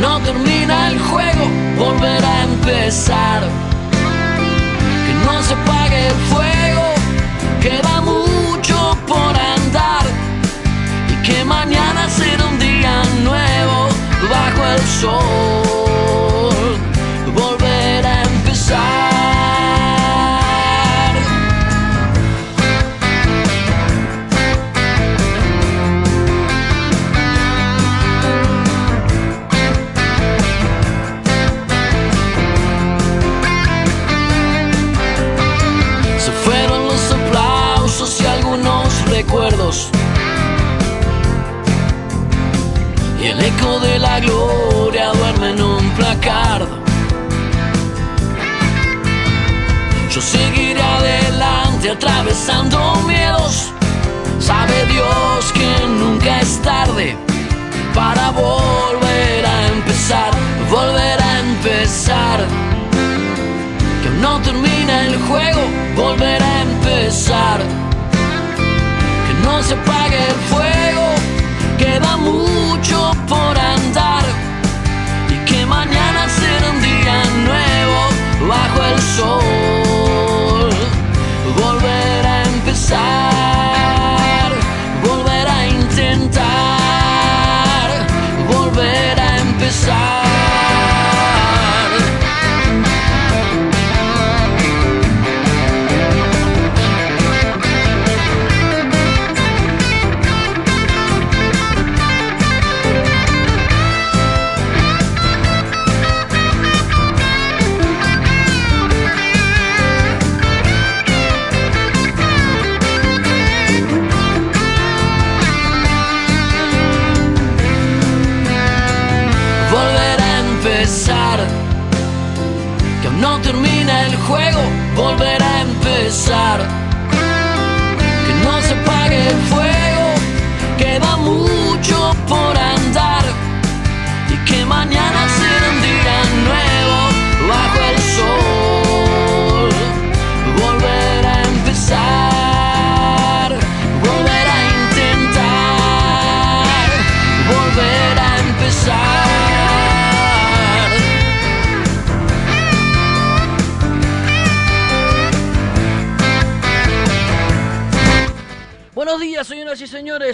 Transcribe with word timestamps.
no 0.00 0.20
termina 0.20 0.88
el 0.90 0.98
juego, 0.98 1.44
volver 1.76 2.24
a 2.24 2.42
empezar. 2.44 3.42
Que 5.06 5.14
no 5.26 5.42
se 5.42 5.54
apague 5.54 6.06
el 6.06 6.14
fuego, 6.32 6.84
queda 7.60 8.00
mucho 8.00 8.96
por 9.06 9.36
andar 9.36 10.04
y 11.08 11.14
que 11.26 11.44
mañana 11.44 12.08
será 12.08 12.46
un 12.46 12.58
día 12.58 13.02
nuevo 13.24 13.88
bajo 14.30 14.66
el 14.74 14.82
sol. 15.00 16.78
Volver 17.34 18.06
a 18.06 18.22
empezar. 18.22 19.07
De 43.68 43.98
la 43.98 44.18
gloria 44.18 45.12
duerme 45.12 45.50
en 45.50 45.62
un 45.62 45.90
placardo. 45.90 46.78
Yo 50.10 50.20
seguiré 50.20 50.80
adelante 50.80 51.90
atravesando 51.90 52.78
miedos. 53.06 53.72
Sabe 54.40 54.86
Dios 54.86 55.52
que 55.52 55.86
nunca 55.86 56.40
es 56.40 56.60
tarde 56.62 57.14
para 57.94 58.30
volver 58.30 59.46
a 59.46 59.68
empezar, 59.68 60.30
volver 60.70 61.22
a 61.22 61.38
empezar. 61.40 62.40
Que 64.02 64.10
no 64.22 64.40
termina 64.40 65.06
el 65.06 65.16
juego, 65.28 65.60
volver 65.94 66.42
a 66.42 66.62
empezar. 66.62 67.60
Que 69.26 69.34
no 69.46 69.62
se 69.62 69.74
apague 69.74 70.18
el 70.26 70.38
fuego, 70.50 71.06
queda 71.78 72.16
mucho 72.16 72.67
mañana 75.68 76.28
será 76.28 76.70
un 76.70 76.80
día 76.82 77.24
nuevo 77.44 78.48
bajo 78.48 78.82
el 78.84 78.98
sol. 79.00 79.67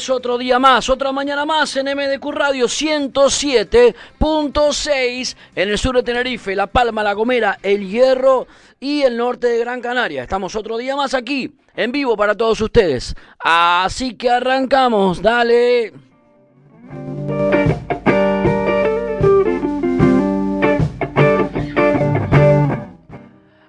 Señores. 0.04 0.10
Otro 0.10 0.38
día 0.38 0.58
más, 0.58 0.88
otra 0.88 1.12
mañana 1.12 1.44
más 1.44 1.76
en 1.76 1.86
MDQ 1.86 2.24
Radio 2.32 2.64
107.6 2.66 5.36
en 5.54 5.68
el 5.68 5.78
sur 5.78 5.94
de 5.96 6.02
Tenerife, 6.02 6.54
La 6.54 6.66
Palma, 6.66 7.02
La 7.02 7.14
Gomera, 7.14 7.58
El 7.62 7.88
Hierro 7.88 8.46
y 8.80 9.02
el 9.02 9.16
norte 9.16 9.48
de 9.48 9.58
Gran 9.58 9.80
Canaria. 9.80 10.22
Estamos 10.22 10.54
otro 10.56 10.78
día 10.78 10.96
más 10.96 11.14
aquí, 11.14 11.54
en 11.74 11.92
vivo 11.92 12.16
para 12.16 12.36
todos 12.36 12.60
ustedes. 12.60 13.14
Así 13.38 14.14
que 14.14 14.30
arrancamos, 14.30 15.22
dale. 15.22 15.92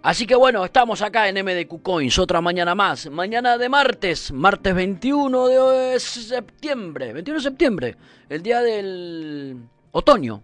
Así 0.06 0.28
que 0.28 0.36
bueno, 0.36 0.64
estamos 0.64 1.02
acá 1.02 1.28
en 1.28 1.44
MDQ 1.44 1.82
Coins, 1.82 2.20
otra 2.20 2.40
mañana 2.40 2.76
más. 2.76 3.10
Mañana 3.10 3.58
de 3.58 3.70
martes, 3.70 4.32
martes 4.32 4.76
21 4.76 5.48
de 5.48 6.00
septiembre. 6.00 7.12
21 7.12 7.40
de 7.40 7.44
septiembre, 7.44 7.98
el 8.30 8.44
día 8.44 8.62
del 8.62 9.58
otoño. 9.94 10.44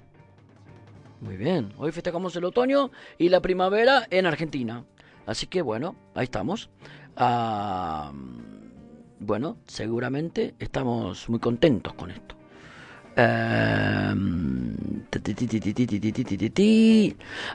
Muy 1.19 1.37
bien, 1.37 1.73
hoy 1.77 1.91
festejamos 1.91 2.35
el 2.35 2.45
otoño 2.45 2.89
y 3.19 3.29
la 3.29 3.39
primavera 3.39 4.07
en 4.09 4.25
Argentina. 4.25 4.83
Así 5.27 5.45
que 5.45 5.61
bueno, 5.61 5.95
ahí 6.15 6.23
estamos. 6.23 6.71
Ah, 7.15 8.11
bueno, 9.19 9.57
seguramente 9.67 10.55
estamos 10.57 11.29
muy 11.29 11.39
contentos 11.39 11.93
con 11.93 12.09
esto. 12.09 12.40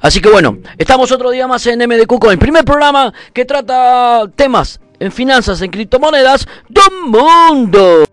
Así 0.01 0.21
que 0.21 0.31
bueno, 0.31 0.59
estamos 0.77 1.11
otro 1.13 1.31
día 1.31 1.47
más 1.47 1.67
en 1.67 1.79
MDQ 1.79 2.31
el 2.31 2.39
primer 2.39 2.65
programa 2.65 3.13
que 3.33 3.45
trata 3.45 4.29
temas 4.35 4.81
en 4.99 5.13
finanzas, 5.13 5.61
en 5.63 5.71
criptomonedas 5.71 6.47
del 6.69 7.11
mundo. 7.11 8.05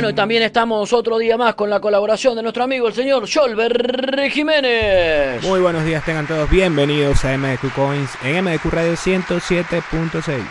Bueno, 0.00 0.14
también 0.14 0.42
estamos 0.42 0.94
otro 0.94 1.18
día 1.18 1.36
más 1.36 1.54
con 1.54 1.68
la 1.68 1.78
colaboración 1.78 2.34
de 2.34 2.40
nuestro 2.42 2.64
amigo 2.64 2.88
el 2.88 2.94
señor 2.94 3.28
Jolber 3.30 4.30
Jiménez. 4.30 5.42
Muy 5.42 5.60
buenos 5.60 5.84
días, 5.84 6.02
tengan 6.06 6.26
todos 6.26 6.48
bienvenidos 6.48 7.22
a 7.26 7.36
MDQ 7.36 7.70
Coins 7.74 8.10
en 8.24 8.42
MDQ 8.42 8.64
Radio 8.72 8.92
107.6. 8.94 10.42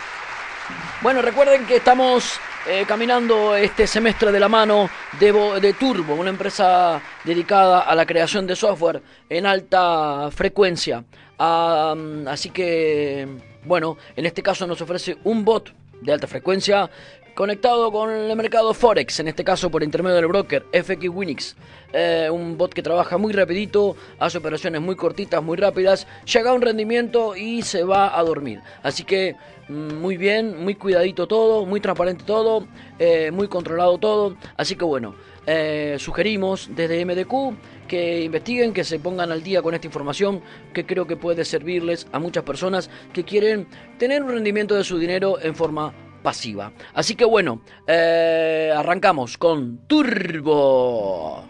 Bueno, 1.02 1.24
recuerden 1.24 1.66
que 1.66 1.78
estamos 1.78 2.40
eh, 2.68 2.86
caminando 2.88 3.56
este 3.56 3.88
semestre 3.88 4.32
de 4.32 4.40
la 4.40 4.50
mano 4.50 4.88
de, 5.20 5.32
de, 5.60 5.74
Turbo, 5.74 6.14
una 6.14 6.30
empresa 6.30 7.02
dedicada 7.24 7.80
a 7.80 7.96
la 7.96 8.06
creación 8.06 8.46
de 8.46 8.56
software 8.56 9.02
en 9.28 9.48
alta 9.48 10.30
frecuencia. 10.30 11.04
así 11.40 12.52
que, 12.52 13.28
bueno, 13.66 13.98
en 14.16 14.28
este 14.28 14.44
caso 14.44 14.68
nos 14.68 14.80
ofrece 14.80 15.18
un 15.24 15.44
bot 15.44 15.74
de 16.02 16.14
alta 16.14 16.28
frecuencia 16.28 16.90
conectado 17.40 17.90
con 17.90 18.12
el 18.12 18.36
mercado 18.36 18.74
Forex, 18.74 19.22
en 19.22 19.30
este 19.30 19.46
caso 19.46 19.72
por 19.72 19.82
intermedio 19.82 20.18
del 20.18 20.28
broker 20.28 20.66
FX 20.74 21.08
Winix. 21.08 21.56
Eh, 21.94 22.28
un 22.30 22.58
bot 22.58 22.74
que 22.74 22.84
trabaja 22.84 23.18
muy 23.18 23.32
rapidito, 23.32 23.96
hace 24.20 24.40
operaciones 24.40 24.82
muy 24.82 24.98
cortitas, 24.98 25.42
muy 25.42 25.56
rápidas, 25.56 26.06
llega 26.26 26.50
a 26.50 26.54
un 26.54 26.62
rendimiento 26.62 27.38
y 27.38 27.62
se 27.62 27.86
va 27.86 28.20
a 28.20 28.22
dormir. 28.24 28.60
Así 28.84 29.06
que 29.06 29.38
mm, 29.70 30.02
muy 30.02 30.18
bien, 30.18 30.62
muy 30.62 30.76
cuidadito 30.76 31.30
todo, 31.30 31.66
muy 31.66 31.80
transparente 31.80 32.26
todo, 32.26 32.68
eh, 33.00 33.32
muy 33.32 33.48
controlado 33.48 33.98
todo. 34.00 34.36
Así 34.58 34.76
que 34.76 34.84
bueno, 34.84 35.16
eh, 35.48 35.96
sugerimos 35.98 36.70
desde 36.76 37.06
MDQ 37.06 37.88
que 37.88 38.24
investiguen, 38.26 38.74
que 38.74 38.84
se 38.84 39.00
pongan 39.00 39.32
al 39.32 39.44
día 39.44 39.62
con 39.62 39.74
esta 39.74 39.88
información 39.88 40.42
que 40.74 40.86
creo 40.86 41.08
que 41.08 41.16
puede 41.16 41.46
servirles 41.46 42.06
a 42.12 42.20
muchas 42.20 42.44
personas 42.44 42.90
que 43.14 43.24
quieren 43.24 43.66
tener 43.98 44.24
un 44.24 44.32
rendimiento 44.32 44.76
de 44.76 44.84
su 44.84 44.98
dinero 44.98 45.40
en 45.42 45.56
forma 45.56 45.94
pasiva. 46.22 46.72
Así 46.94 47.16
que 47.16 47.26
bueno, 47.26 47.62
eh, 47.88 48.72
arrancamos 48.76 49.38
con 49.38 49.80
Turbo. 49.88 51.44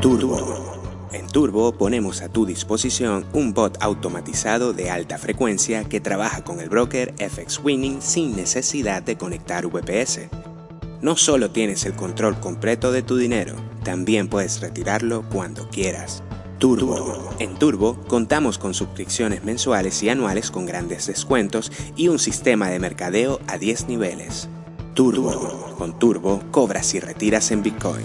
Turbo. 0.00 1.08
En 1.12 1.26
Turbo 1.28 1.72
ponemos 1.72 2.22
a 2.22 2.28
tu 2.28 2.46
disposición 2.46 3.26
un 3.32 3.54
bot 3.54 3.78
automatizado 3.80 4.72
de 4.72 4.90
alta 4.90 5.18
frecuencia 5.18 5.84
que 5.84 6.00
trabaja 6.00 6.44
con 6.44 6.60
el 6.60 6.68
broker 6.68 7.14
FX 7.18 7.60
Winning 7.64 8.02
sin 8.02 8.36
necesidad 8.36 9.02
de 9.02 9.16
conectar 9.16 9.66
VPS. 9.66 10.28
No 11.00 11.16
solo 11.16 11.50
tienes 11.50 11.84
el 11.84 11.94
control 11.94 12.38
completo 12.40 12.90
de 12.90 13.02
tu 13.02 13.16
dinero, 13.16 13.54
también 13.84 14.28
puedes 14.28 14.60
retirarlo 14.60 15.24
cuando 15.30 15.68
quieras. 15.68 16.22
Turbo. 16.58 17.34
En 17.38 17.54
Turbo 17.58 17.96
contamos 18.08 18.58
con 18.58 18.72
suscripciones 18.72 19.44
mensuales 19.44 20.02
y 20.02 20.08
anuales 20.08 20.50
con 20.50 20.64
grandes 20.64 21.06
descuentos 21.06 21.70
y 21.96 22.08
un 22.08 22.18
sistema 22.18 22.68
de 22.68 22.78
mercadeo 22.78 23.40
a 23.46 23.58
10 23.58 23.88
niveles. 23.88 24.48
Turbo. 24.94 25.74
Con 25.76 25.98
Turbo 25.98 26.42
cobras 26.50 26.94
y 26.94 27.00
retiras 27.00 27.50
en 27.50 27.62
Bitcoin. 27.62 28.04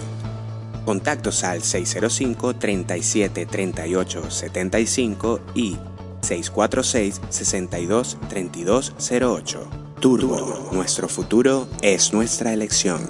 Contactos 0.84 1.44
al 1.44 1.62
605 1.62 2.56
37 2.56 3.46
38 3.46 4.30
75 4.30 5.40
y 5.54 5.78
646 6.20 7.20
62 7.30 8.18
32 8.28 8.92
08. 9.08 9.70
Turbo. 10.00 10.68
Nuestro 10.72 11.08
futuro 11.08 11.68
es 11.80 12.12
nuestra 12.12 12.52
elección. 12.52 13.06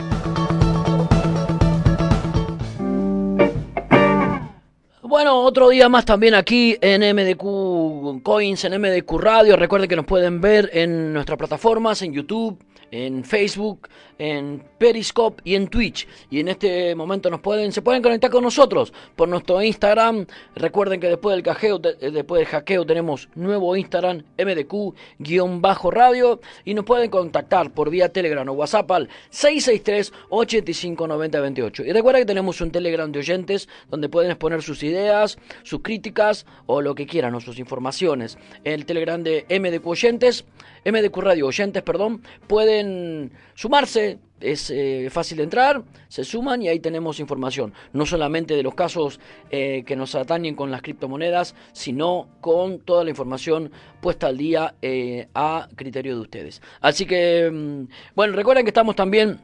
Otro 5.53 5.69
día 5.69 5.87
más 5.91 6.07
también 6.07 6.33
aquí 6.35 6.79
en 6.81 7.03
MDQ 7.15 8.23
Coins, 8.23 8.65
en 8.65 8.81
MDQ 8.81 9.19
Radio. 9.19 9.55
Recuerden 9.55 9.87
que 9.87 9.97
nos 9.97 10.07
pueden 10.07 10.41
ver 10.41 10.71
en 10.73 11.13
nuestras 11.13 11.37
plataformas, 11.37 12.01
en 12.01 12.15
YouTube, 12.15 12.59
en 12.91 13.23
Facebook, 13.23 13.87
en 14.23 14.63
Periscope 14.79 15.43
y 15.45 15.57
en 15.57 15.67
Twitch. 15.67 16.07
Y 16.31 16.39
en 16.39 16.47
este 16.47 16.95
momento 16.95 17.29
nos 17.29 17.41
pueden, 17.41 17.73
se 17.73 17.83
pueden 17.83 18.03
conectar 18.03 18.31
con 18.31 18.45
nosotros 18.45 18.93
por 19.17 19.29
nuestro 19.29 19.61
Instagram. 19.61 20.27
Recuerden 20.55 21.01
que 21.01 21.09
después 21.09 21.35
del 21.35 21.43
cajeo, 21.43 21.81
eh, 21.83 22.13
después 22.13 22.39
del 22.39 22.47
hackeo 22.47 22.87
tenemos 22.87 23.29
nuevo 23.35 23.75
Instagram 23.75 24.23
MDQ-radio 24.39 26.41
y 26.65 26.75
nos 26.75 26.85
pueden 26.85 27.11
contactar 27.11 27.73
por 27.73 27.91
vía 27.91 28.13
Telegram 28.13 28.49
o 28.49 28.53
WhatsApp 28.53 28.89
al 28.93 29.09
663 29.31 30.13
85 30.29 31.09
28. 31.09 31.85
Y 31.85 31.93
recuerden 31.93 32.23
que 32.23 32.27
tenemos 32.27 32.61
un 32.61 32.71
Telegram 32.71 33.11
de 33.11 33.19
oyentes 33.19 33.69
donde 33.91 34.09
pueden 34.09 34.31
exponer 34.31 34.63
sus 34.63 34.85
ideas, 34.85 35.37
sus 35.65 35.83
críticas 35.83 36.47
o 36.67 36.81
lo 36.81 36.95
que 36.95 37.09
quieran 37.09 37.35
o 37.35 37.41
sus 37.41 37.59
informaciones. 37.59 38.39
El 38.63 38.87
Telegram 38.87 39.21
de 39.21 39.47
MDQ 39.51 39.85
oyentes 39.85 40.45
MDQ 40.85 41.17
Radio 41.19 41.47
oyentes, 41.47 41.83
perdón, 41.83 42.23
pueden 42.47 43.33
sumarse. 43.55 44.12
Es 44.43 44.71
eh, 44.71 45.09
fácil 45.11 45.39
de 45.39 45.45
entrar, 45.45 45.83
se 46.09 46.25
suman 46.25 46.63
y 46.63 46.69
ahí 46.69 46.81
tenemos 46.81 47.21
información, 47.21 47.73
no 47.93 48.07
solamente 48.07 48.55
de 48.55 48.63
los 48.63 48.75
casos 48.75 49.21
eh, 49.51 49.85
que 49.87 49.97
nos 49.97 50.15
atañen 50.15 50.55
con 50.55 50.71
las 50.71 50.83
criptomonedas, 50.83 51.55
sino 51.73 52.29
con 52.41 52.81
toda 52.81 53.05
la 53.05 53.11
información 53.11 53.71
puesta 54.01 54.27
al 54.27 54.37
día 54.37 54.75
eh, 54.83 55.29
a 55.35 55.69
criterio 55.77 56.17
de 56.17 56.21
ustedes. 56.21 56.63
Así 56.81 57.07
que, 57.07 57.51
mm, 57.51 58.15
bueno, 58.15 58.35
recuerden 58.35 58.65
que 58.65 58.71
estamos 58.71 58.97
también 58.97 59.41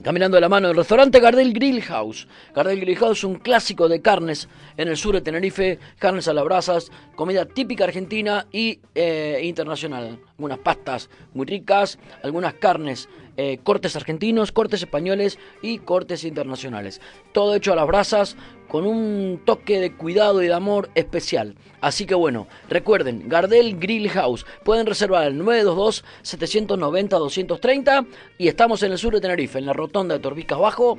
Caminando 0.00 0.36
de 0.36 0.40
la 0.40 0.48
mano 0.48 0.68
del 0.68 0.76
restaurante 0.76 1.20
Gardel 1.20 1.52
Grill 1.52 1.82
House. 1.82 2.26
Gardel 2.54 2.80
Grill 2.80 2.96
House, 2.96 3.22
un 3.24 3.36
clásico 3.36 3.88
de 3.88 4.00
carnes 4.00 4.48
en 4.76 4.88
el 4.88 4.96
sur 4.96 5.14
de 5.14 5.20
Tenerife, 5.20 5.78
carnes 5.98 6.26
a 6.26 6.32
las 6.32 6.44
brasas, 6.44 6.90
comida 7.14 7.44
típica 7.44 7.84
argentina 7.84 8.46
y 8.50 8.80
eh, 8.94 9.40
internacional. 9.44 10.18
Algunas 10.38 10.58
pastas 10.58 11.10
muy 11.34 11.46
ricas, 11.46 11.98
algunas 12.24 12.54
carnes, 12.54 13.08
eh, 13.36 13.60
cortes 13.62 13.94
argentinos, 13.94 14.50
cortes 14.50 14.80
españoles 14.80 15.38
y 15.60 15.78
cortes 15.78 16.24
internacionales. 16.24 17.00
Todo 17.32 17.54
hecho 17.54 17.72
a 17.72 17.76
las 17.76 17.86
brasas 17.86 18.36
con 18.72 18.86
un 18.86 19.42
toque 19.44 19.78
de 19.80 19.92
cuidado 19.92 20.42
y 20.42 20.46
de 20.46 20.54
amor 20.54 20.88
especial. 20.94 21.56
Así 21.82 22.06
que 22.06 22.14
bueno, 22.14 22.46
recuerden, 22.70 23.28
Gardel 23.28 23.78
Grill 23.78 24.08
House. 24.08 24.46
Pueden 24.64 24.86
reservar 24.86 25.26
el 25.26 25.38
922-790-230 25.42 28.06
y 28.38 28.48
estamos 28.48 28.82
en 28.82 28.92
el 28.92 28.98
sur 28.98 29.12
de 29.12 29.20
Tenerife, 29.20 29.58
en 29.58 29.66
la 29.66 29.74
rotonda 29.74 30.14
de 30.14 30.20
Torbicas 30.20 30.58
Bajo, 30.58 30.98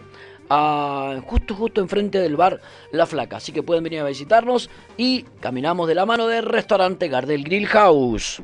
justo, 1.26 1.56
justo 1.56 1.82
enfrente 1.82 2.20
del 2.20 2.36
bar 2.36 2.62
La 2.92 3.08
Flaca. 3.08 3.38
Así 3.38 3.52
que 3.52 3.64
pueden 3.64 3.84
venir 3.84 4.02
a 4.02 4.06
visitarnos 4.06 4.70
y 4.96 5.24
caminamos 5.40 5.88
de 5.88 5.96
la 5.96 6.06
mano 6.06 6.28
del 6.28 6.46
restaurante 6.46 7.08
Gardel 7.08 7.44
Grill 7.44 7.66
House. 7.66 8.44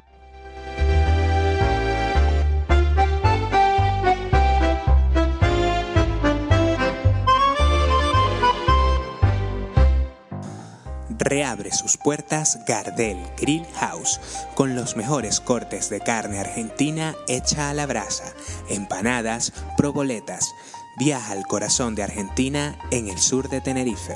Reabre 11.19 11.71
sus 11.71 11.97
puertas 11.97 12.59
Gardel 12.65 13.17
Grill 13.37 13.65
House 13.75 14.19
con 14.55 14.75
los 14.75 14.95
mejores 14.95 15.39
cortes 15.39 15.89
de 15.89 15.99
carne 15.99 16.39
argentina 16.39 17.15
hecha 17.27 17.69
a 17.69 17.73
la 17.73 17.85
brasa, 17.85 18.33
empanadas, 18.69 19.53
proboletas. 19.77 20.49
Viaja 20.97 21.33
al 21.33 21.45
corazón 21.45 21.95
de 21.95 22.03
Argentina 22.03 22.77
en 22.91 23.07
el 23.07 23.19
sur 23.19 23.49
de 23.49 23.61
Tenerife. 23.61 24.15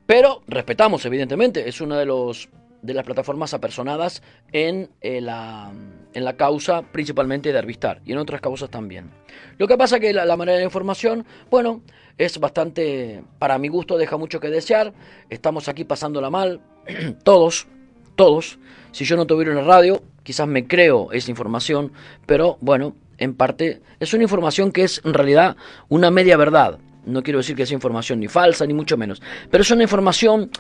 pero 0.06 0.42
respetamos, 0.48 1.06
evidentemente, 1.06 1.70
es 1.70 1.82
uno 1.82 1.96
de 1.96 2.06
los 2.06 2.50
de 2.82 2.94
las 2.94 3.06
plataformas 3.06 3.54
apersonadas 3.54 4.22
en, 4.52 4.90
eh, 5.02 5.22
la, 5.22 5.72
en 6.14 6.26
la 6.26 6.38
causa 6.38 6.82
principalmente 6.82 7.52
de 7.52 7.58
Arvistar 7.58 8.02
y 8.06 8.12
en 8.14 8.18
otras 8.18 8.42
causas 8.42 8.70
también. 8.70 9.10
Lo 9.58 9.68
que 9.68 9.78
pasa 9.78 10.00
que 10.00 10.14
la, 10.14 10.26
la 10.26 10.38
manera 10.38 10.58
de 10.58 10.64
información, 10.64 11.26
bueno, 11.50 11.82
es 12.18 12.38
bastante, 12.40 13.24
para 13.40 13.58
mi 13.58 13.70
gusto, 13.70 13.98
deja 13.98 14.18
mucho 14.18 14.40
que 14.40 14.50
desear. 14.50 14.94
Estamos 15.30 15.70
aquí 15.70 15.86
pasándola 15.86 16.30
mal, 16.30 16.62
todos, 17.24 17.68
todos. 18.16 18.60
Si 18.92 19.06
yo 19.06 19.16
no 19.16 19.26
tuviera 19.26 19.52
una 19.52 19.62
radio, 19.62 20.04
quizás 20.24 20.48
me 20.48 20.68
creo 20.68 21.12
esa 21.12 21.32
información, 21.32 21.92
pero 22.26 22.58
bueno, 22.62 22.96
en 23.18 23.36
parte 23.36 23.82
es 24.00 24.14
una 24.14 24.24
información 24.24 24.72
que 24.72 24.84
es 24.84 25.02
en 25.04 25.14
realidad 25.14 25.56
una 25.88 26.12
media 26.12 26.38
verdad. 26.38 26.80
No 27.06 27.24
quiero 27.24 27.40
decir 27.40 27.56
que 27.56 27.66
sea 27.66 27.76
información 27.76 28.20
ni 28.20 28.28
falsa, 28.28 28.66
ni 28.66 28.74
mucho 28.74 28.98
menos, 28.98 29.22
pero 29.50 29.62
es 29.62 29.72
una 29.72 29.84
información 29.84 30.52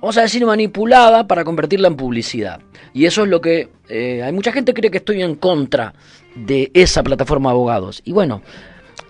vamos 0.00 0.16
a 0.18 0.22
decir, 0.22 0.44
manipulada 0.44 1.26
para 1.26 1.44
convertirla 1.44 1.88
en 1.88 1.96
publicidad. 1.96 2.60
Y 2.92 3.04
eso 3.06 3.24
es 3.24 3.28
lo 3.28 3.40
que 3.40 3.68
eh, 3.88 4.22
hay 4.22 4.32
mucha 4.32 4.52
gente 4.52 4.72
que 4.72 4.80
cree 4.80 4.90
que 4.90 4.98
estoy 4.98 5.22
en 5.22 5.36
contra 5.36 5.94
de 6.34 6.70
esa 6.74 7.02
plataforma 7.02 7.50
de 7.50 7.54
abogados. 7.54 8.02
Y 8.04 8.12
bueno, 8.12 8.42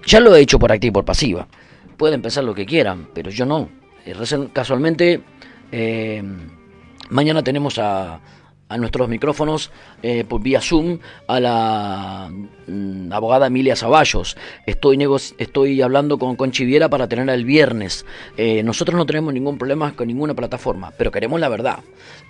ya 0.04 0.20
lo 0.20 0.34
he 0.34 0.40
hecho 0.40 0.58
por 0.58 0.72
activa 0.72 0.90
y 0.90 0.92
por 0.92 1.04
pasiva. 1.04 1.46
Pueden 1.96 2.22
pensar 2.22 2.44
lo 2.44 2.54
que 2.54 2.66
quieran, 2.66 3.08
pero 3.14 3.30
yo 3.30 3.46
no. 3.46 3.68
Eh, 4.04 4.14
casualmente, 4.52 5.20
eh, 5.72 6.22
mañana 7.10 7.42
tenemos 7.42 7.78
a, 7.78 8.20
a 8.68 8.76
nuestros 8.76 9.08
micrófonos 9.08 9.70
eh, 10.02 10.24
por 10.24 10.42
vía 10.42 10.60
Zoom 10.60 10.98
a 11.28 11.40
la 11.40 12.30
mm, 12.66 13.12
abogada 13.12 13.46
Emilia 13.46 13.76
Zaballos. 13.76 14.36
Estoy, 14.66 14.98
estoy 15.38 15.82
hablando 15.82 16.18
con 16.18 16.36
Conchiviera 16.36 16.88
para 16.88 17.08
tenerla 17.08 17.34
el 17.34 17.44
viernes. 17.44 18.04
Eh, 18.36 18.62
nosotros 18.62 18.96
no 18.96 19.06
tenemos 19.06 19.32
ningún 19.32 19.58
problema 19.58 19.94
con 19.94 20.08
ninguna 20.08 20.34
plataforma, 20.34 20.92
pero 20.96 21.10
queremos 21.10 21.40
la 21.40 21.48
verdad. 21.48 21.78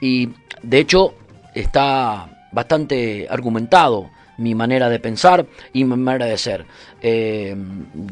Y 0.01 0.31
de 0.63 0.79
hecho 0.79 1.15
está 1.55 2.49
bastante 2.53 3.27
argumentado 3.31 4.11
mi 4.39 4.55
manera 4.55 4.89
de 4.89 4.99
pensar 4.99 5.47
y 5.73 5.85
mi 5.85 5.97
manera 5.97 6.27
de 6.27 6.39
ser. 6.39 6.67
Eh, 7.03 7.57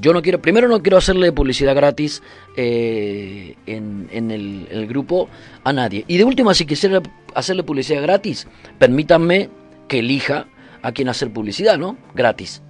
yo 0.01 0.13
no 0.13 0.23
quiero, 0.23 0.41
primero 0.41 0.69
no 0.69 0.83
quiero 0.83 0.97
hacerle 0.97 1.33
publicidad 1.33 1.75
gratis 1.75 2.23
eh, 2.57 3.57
en, 3.67 4.31
el, 4.31 4.69
el, 4.71 4.87
grupo 4.87 5.29
a 5.65 5.73
nadie. 5.73 6.05
Y 6.09 6.19
de 6.19 6.25
última, 6.25 6.55
si 6.55 6.67
quisiera 6.67 7.03
hacerle 7.35 7.63
publicidad 7.63 8.03
gratis, 8.03 8.47
permítanme 8.79 9.51
que 9.89 9.99
elija 10.01 10.47
a 10.83 10.93
quien 10.93 11.09
hacer 11.09 11.33
publicidad, 11.33 11.79
¿no? 11.79 11.97
Gratis. 12.15 12.63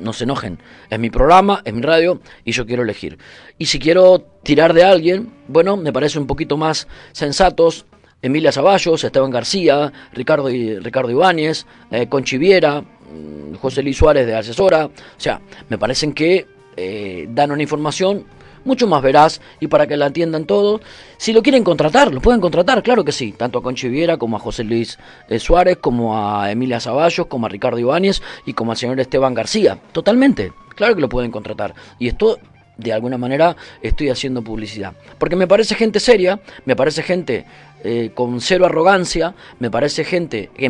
No 0.00 0.12
se 0.12 0.24
enojen. 0.24 0.58
Es 0.90 0.98
mi 0.98 1.10
programa, 1.10 1.62
es 1.64 1.72
mi 1.72 1.82
radio 1.82 2.20
y 2.44 2.52
yo 2.52 2.66
quiero 2.66 2.82
elegir. 2.82 3.18
Y 3.58 3.66
si 3.66 3.78
quiero 3.78 4.20
tirar 4.42 4.72
de 4.74 4.84
alguien, 4.84 5.32
bueno, 5.48 5.76
me 5.76 5.92
parece 5.92 6.18
un 6.18 6.26
poquito 6.26 6.56
más 6.56 6.88
sensatos 7.12 7.86
Emilia 8.24 8.52
Zaballos, 8.52 9.04
Esteban 9.04 9.30
García, 9.30 9.92
Ricardo, 10.14 10.48
Ricardo 10.48 11.10
Ibáñez, 11.10 11.66
eh, 11.90 12.08
Conchiviera, 12.08 12.80
mm, 12.80 13.56
José 13.60 13.82
Luis 13.82 13.98
Suárez 13.98 14.26
de 14.26 14.34
Asesora. 14.34 14.86
O 14.86 14.90
sea, 15.18 15.42
me 15.68 15.76
parecen 15.76 16.14
que 16.14 16.46
eh, 16.74 17.26
dan 17.28 17.52
una 17.52 17.62
información 17.62 18.24
mucho 18.64 18.86
más 18.86 19.02
veraz 19.02 19.42
y 19.60 19.66
para 19.66 19.86
que 19.86 19.98
la 19.98 20.06
entiendan 20.06 20.46
todos. 20.46 20.80
Si 21.18 21.34
lo 21.34 21.42
quieren 21.42 21.64
contratar, 21.64 22.14
lo 22.14 22.22
pueden 22.22 22.40
contratar, 22.40 22.82
claro 22.82 23.04
que 23.04 23.12
sí, 23.12 23.32
tanto 23.32 23.58
a 23.58 23.62
Conchiviera 23.62 24.16
como 24.16 24.38
a 24.38 24.40
José 24.40 24.64
Luis 24.64 24.98
eh, 25.28 25.38
Suárez, 25.38 25.76
como 25.76 26.16
a 26.16 26.50
Emilia 26.50 26.80
Zaballos, 26.80 27.26
como 27.26 27.44
a 27.44 27.50
Ricardo 27.50 27.78
Ibáñez 27.78 28.22
y 28.46 28.54
como 28.54 28.70
al 28.70 28.78
señor 28.78 28.98
Esteban 29.00 29.34
García. 29.34 29.78
Totalmente, 29.92 30.50
claro 30.74 30.94
que 30.94 31.02
lo 31.02 31.10
pueden 31.10 31.30
contratar. 31.30 31.74
Y 31.98 32.08
esto 32.08 32.38
de 32.76 32.92
alguna 32.92 33.18
manera 33.18 33.56
estoy 33.82 34.08
haciendo 34.08 34.42
publicidad. 34.42 34.94
Porque 35.18 35.36
me 35.36 35.46
parece 35.46 35.74
gente 35.74 36.00
seria, 36.00 36.40
me 36.64 36.76
parece 36.76 37.02
gente 37.02 37.44
eh, 37.86 38.12
con 38.14 38.40
cero 38.40 38.64
arrogancia, 38.64 39.34
me 39.58 39.70
parece 39.70 40.04
gente 40.04 40.48
que, 40.56 40.64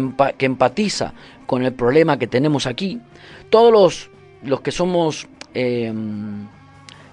empatiza 0.44 1.14
con 1.46 1.64
el 1.64 1.72
problema 1.72 2.18
que 2.18 2.26
tenemos 2.26 2.66
aquí. 2.66 3.00
Todos 3.50 3.72
los, 3.72 4.10
los 4.42 4.62
que 4.62 4.72
somos 4.72 5.28
em, 5.54 6.48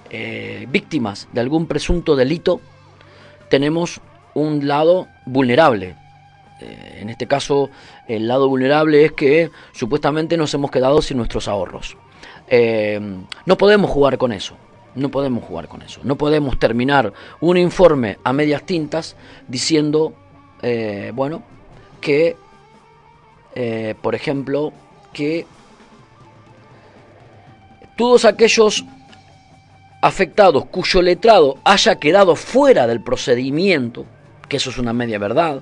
eh, 0.10 0.65
víctimas 0.72 1.27
de 1.31 1.41
algún 1.41 1.67
presunto 1.67 2.15
delito, 2.15 2.62
tenemos 3.48 4.01
un 4.34 4.67
lado 4.67 5.08
vulnerable. 5.27 5.96
Eh, 6.62 6.98
en 7.01 7.10
este 7.10 7.27
caso, 7.27 7.70
el 8.08 8.27
lado 8.27 8.50
vulnerable 8.50 9.05
es 9.05 9.12
que 9.12 9.51
supuestamente 9.72 10.36
nos 10.36 10.51
hemos 10.55 10.72
quedado 10.72 11.03
sin 11.03 11.17
nuestros 11.17 11.48
ahorros. 11.48 11.96
Em, 12.48 13.24
no 13.46 13.55
podemos 13.55 13.91
jugar 13.91 14.17
con 14.17 14.31
eso. 14.31 14.55
No 14.95 15.10
podemos 15.10 15.43
jugar 15.43 15.67
con 15.67 15.81
eso. 15.81 16.01
No 16.03 16.17
podemos 16.17 16.60
terminar 16.60 17.13
un 17.39 17.57
informe 17.57 18.17
a 18.24 18.33
medias 18.33 18.63
tintas 18.63 19.15
diciendo, 19.48 20.13
eh, 20.62 21.12
bueno, 21.13 21.43
que, 22.01 22.36
eh, 23.55 23.95
por 24.01 24.15
ejemplo, 24.15 24.74
que 25.13 25.45
todos 27.98 28.25
aquellos 28.25 28.83
afectados 30.01 30.65
cuyo 30.65 31.01
letrado 31.01 31.57
haya 31.63 31.95
quedado 31.95 32.36
fuera 32.36 32.88
del 32.88 33.01
procedimiento, 33.01 34.05
que 34.50 34.57
eso 34.57 34.71
es 34.71 34.77
una 34.77 34.93
media 34.93 35.19
verdad, 35.19 35.62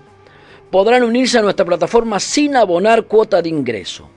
podrán 0.71 1.03
unirse 1.03 1.37
a 1.37 1.41
nuestra 1.41 1.65
plataforma 1.65 2.19
sin 2.19 2.55
abonar 2.55 3.03
cuota 3.03 3.41
de 3.41 3.49
ingreso 3.49 4.09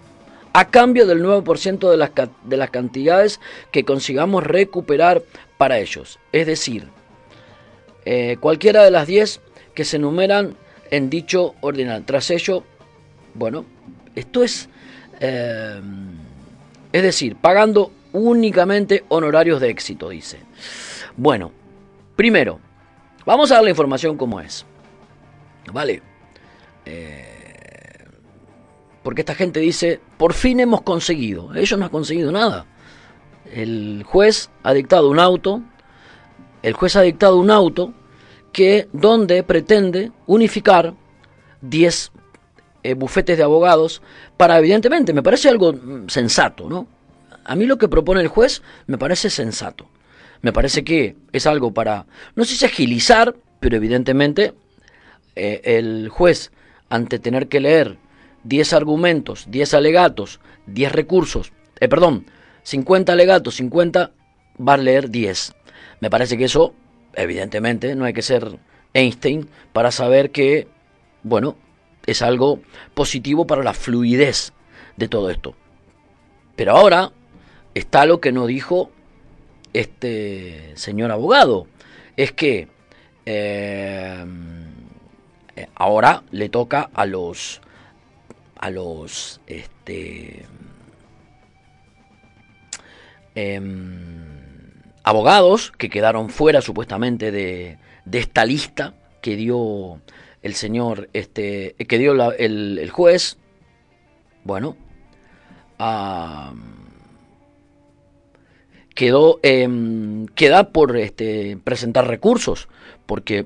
a 0.53 0.69
cambio 0.69 1.07
del 1.07 1.23
9% 1.23 1.91
de 1.91 1.97
las, 1.97 2.11
de 2.45 2.57
las 2.57 2.71
cantidades 2.71 3.41
que 3.71 3.85
consigamos 3.85 4.45
recuperar 4.45 5.23
para 5.57 5.79
ellos. 5.79 6.19
Es 6.33 6.47
decir, 6.47 6.89
eh, 8.05 8.37
cualquiera 8.41 8.83
de 8.83 8.91
las 8.91 9.07
10 9.07 9.41
que 9.75 9.85
se 9.85 9.97
enumeran 9.97 10.57
en 10.91 11.09
dicho 11.09 11.55
ordinal. 11.61 12.05
Tras 12.05 12.31
ello, 12.31 12.65
bueno, 13.35 13.65
esto 14.15 14.43
es, 14.43 14.69
eh, 15.21 15.81
es 16.93 17.03
decir, 17.03 17.37
pagando 17.37 17.93
únicamente 18.13 19.05
honorarios 19.09 19.61
de 19.61 19.71
éxito, 19.71 20.11
dice. 20.11 20.39
Bueno, 21.17 21.53
primero, 22.17 22.61
vamos 23.25 23.51
a 23.51 23.57
dar 23.57 23.65
la 23.65 23.71
información 23.71 24.17
como 24.17 24.41
es. 24.41 24.67
¿Vale? 25.73 26.03
Eh, 26.85 27.33
porque 29.03 29.23
esta 29.23 29.35
gente 29.35 29.61
dice, 29.61 30.01
por 30.23 30.35
fin 30.35 30.61
hemos 30.61 30.83
conseguido. 30.83 31.53
Ellos 31.53 31.77
no 31.77 31.87
han 31.87 31.91
conseguido 31.91 32.31
nada. 32.31 32.65
El 33.53 34.05
juez 34.07 34.51
ha 34.63 34.73
dictado 34.73 35.11
un 35.11 35.19
auto, 35.19 35.63
el 36.63 36.75
juez 36.75 36.95
ha 36.95 37.01
dictado 37.01 37.39
un 37.39 37.51
auto 37.51 37.93
que 38.53 38.87
donde 38.93 39.43
pretende 39.43 40.13
unificar 40.29 40.95
10 41.63 42.13
eh, 42.85 42.95
bufetes 42.95 43.37
de 43.37 43.43
abogados 43.43 44.01
para 44.37 44.57
evidentemente 44.61 45.13
me 45.13 45.25
parece 45.25 45.49
algo 45.49 45.73
mm, 45.73 46.07
sensato, 46.07 46.69
¿no? 46.69 46.87
A 47.45 47.57
mí 47.57 47.67
lo 47.67 47.77
que 47.77 47.89
propone 47.89 48.21
el 48.21 48.29
juez 48.29 48.63
me 48.87 48.99
parece 48.99 49.29
sensato. 49.29 49.89
Me 50.41 50.53
parece 50.53 50.85
que 50.85 51.17
es 51.33 51.49
algo 51.49 51.75
para 51.75 52.07
no 52.37 52.45
sé 52.45 52.55
si 52.55 52.65
agilizar, 52.65 53.35
pero 53.59 53.75
evidentemente 53.75 54.55
eh, 55.35 55.63
el 55.65 56.11
juez 56.11 56.53
ante 56.91 57.19
tener 57.19 57.49
que 57.49 57.59
leer 57.59 57.99
10 58.45 58.73
argumentos, 58.73 59.47
10 59.51 59.75
alegatos, 59.75 60.41
10 60.67 60.93
recursos, 60.93 61.53
eh, 61.81 61.89
perdón, 61.89 62.27
50 62.63 63.13
alegatos, 63.13 63.57
50, 63.57 64.13
va 64.57 64.75
a 64.75 64.79
leer 64.79 65.11
10. 65.11 65.55
Me 66.01 66.11
parece 66.11 66.37
que 66.37 66.45
eso, 66.45 66.75
evidentemente, 67.15 67.95
no 67.95 68.05
hay 68.05 68.13
que 68.13 68.23
ser 68.23 68.59
Einstein 68.95 69.49
para 69.73 69.91
saber 69.91 70.31
que, 70.31 70.69
bueno, 71.23 71.57
es 72.07 72.23
algo 72.23 72.61
positivo 72.95 73.47
para 73.47 73.63
la 73.63 73.75
fluidez 73.75 74.53
de 74.97 75.09
todo 75.09 75.31
esto. 75.31 75.55
Pero 76.57 76.73
ahora 76.73 77.13
está 77.75 78.07
lo 78.07 78.21
que 78.21 78.33
nos 78.33 78.47
dijo 78.47 78.91
este 79.73 80.73
señor 80.77 81.11
abogado. 81.11 81.67
Es 82.17 82.33
que 82.33 82.69
eh, 83.25 84.25
ahora 85.75 86.23
le 86.31 86.49
toca 86.49 86.91
a 86.93 87.07
los 87.07 87.61
a 88.63 88.71
los 88.71 89.41
este, 89.49 90.47
em, 93.35 94.71
abogados 95.03 95.73
que 95.73 95.91
quedaron 95.91 96.31
fuera 96.31 96.61
supuestamente 96.61 97.33
de, 97.33 97.79
de, 98.05 98.19
esta 98.21 98.45
lista 98.45 98.95
que 99.21 99.35
dio 99.35 100.01
el 100.43 100.55
señor, 100.55 101.09
este, 101.13 101.75
que 101.75 101.99
dio 101.99 102.31
el, 102.31 102.89
juez, 102.91 103.37
bueno, 104.45 104.77
quedó, 108.95 109.41
eh, 109.43 109.69
queda 110.37 110.71
por 110.71 110.97
este, 110.97 111.59
presentar 111.65 112.07
recursos, 112.07 112.69
porque 113.07 113.45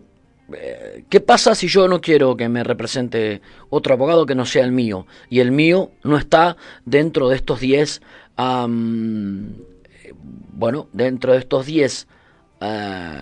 ¿Qué 1.08 1.20
pasa 1.20 1.54
si 1.54 1.66
yo 1.66 1.88
no 1.88 2.00
quiero 2.00 2.36
que 2.36 2.48
me 2.48 2.62
represente 2.62 3.40
otro 3.68 3.94
abogado 3.94 4.26
que 4.26 4.34
no 4.36 4.46
sea 4.46 4.64
el 4.64 4.72
mío? 4.72 5.06
Y 5.28 5.40
el 5.40 5.50
mío 5.50 5.90
no 6.04 6.16
está 6.16 6.56
dentro 6.84 7.28
de 7.28 7.36
estos 7.36 7.60
10, 7.60 8.00
bueno, 10.52 10.88
dentro 10.92 11.32
de 11.32 11.38
estos 11.38 11.66
10 11.66 12.06
eh, 12.60 13.18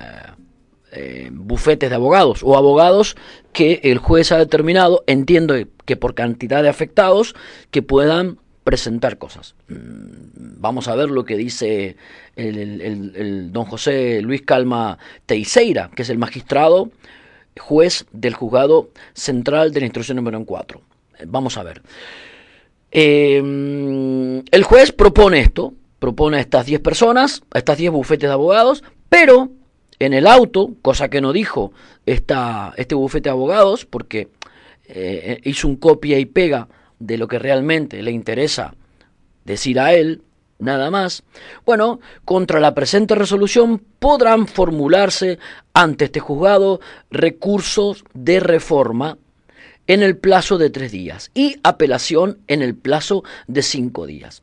eh, 0.93 1.28
bufetes 1.33 1.90
de 1.90 1.97
abogados 1.97 2.43
o 2.45 2.57
abogados 2.57 3.16
que 3.52 3.81
el 3.83 3.99
juez 3.99 4.31
ha 4.31 4.38
determinado, 4.38 5.02
entiendo 5.07 5.54
que 5.85 5.97
por 5.97 6.14
cantidad 6.14 6.62
de 6.62 6.69
afectados, 6.69 7.35
que 7.73 7.83
puedan 7.83 8.38
presentar 8.64 9.18
cosas. 9.18 9.54
Mm, 9.68 10.56
vamos 10.59 10.88
a 10.88 10.97
ver 10.97 11.11
lo 11.11 11.25
que 11.25 11.37
dice 11.37 11.97
el, 12.35 13.52
don 13.52 13.66
José 13.66 14.23
Luis 14.23 14.42
Calma 14.42 14.99
Teixeira, 15.26 15.90
que 15.94 16.02
es 16.02 16.11
el 16.11 16.18
magistrado 16.18 16.90
juez 17.61 18.06
del 18.11 18.35
juzgado 18.35 18.90
central 19.12 19.73
de 19.73 19.80
la 19.80 19.87
instrucción 19.87 20.16
número 20.16 20.44
4. 20.44 20.80
Vamos 21.26 21.56
a 21.56 21.62
ver. 21.62 21.83
Em, 22.90 24.42
el 24.50 24.64
juez 24.64 24.92
propone 24.92 25.40
esto, 25.40 25.75
propone 25.99 26.38
a 26.38 26.40
estas 26.40 26.66
10 26.66 26.80
personas, 26.80 27.42
a 27.52 27.59
estas 27.59 27.78
10 27.78 27.92
bufetes 27.92 28.28
de 28.28 28.33
abogados, 28.33 28.83
pero 29.09 29.50
en 29.99 30.14
el 30.14 30.26
auto, 30.26 30.73
cosa 30.83 31.09
que 31.09 31.21
no 31.21 31.33
dijo 31.33 31.73
esta, 32.06 32.73
este 32.76 32.94
bufete 32.94 33.28
de 33.28 33.33
abogados, 33.33 33.85
porque 33.85 34.28
eh, 34.87 35.40
hizo 35.44 35.68
un 35.68 35.76
copia 35.76 36.18
y 36.18 36.26
pega 36.26 36.68
de 36.98 37.18
lo 37.18 37.28
que 37.28 37.38
realmente 37.38 38.02
le 38.02 38.10
interesa 38.10 38.74
decir 39.44 39.78
a 39.78 39.94
él, 39.94 40.22
nada 40.58 40.90
más. 40.90 41.22
Bueno, 41.64 42.00
contra 42.24 42.60
la 42.60 42.74
presente 42.74 43.14
resolución 43.14 43.82
podrán 43.98 44.46
formularse 44.46 45.38
ante 45.72 46.06
este 46.06 46.20
juzgado 46.20 46.80
recursos 47.10 48.04
de 48.14 48.40
reforma 48.40 49.18
en 49.86 50.02
el 50.02 50.16
plazo 50.16 50.56
de 50.58 50.70
tres 50.70 50.92
días 50.92 51.30
y 51.34 51.56
apelación 51.62 52.38
en 52.46 52.62
el 52.62 52.74
plazo 52.74 53.22
de 53.46 53.62
cinco 53.62 54.06
días. 54.06 54.42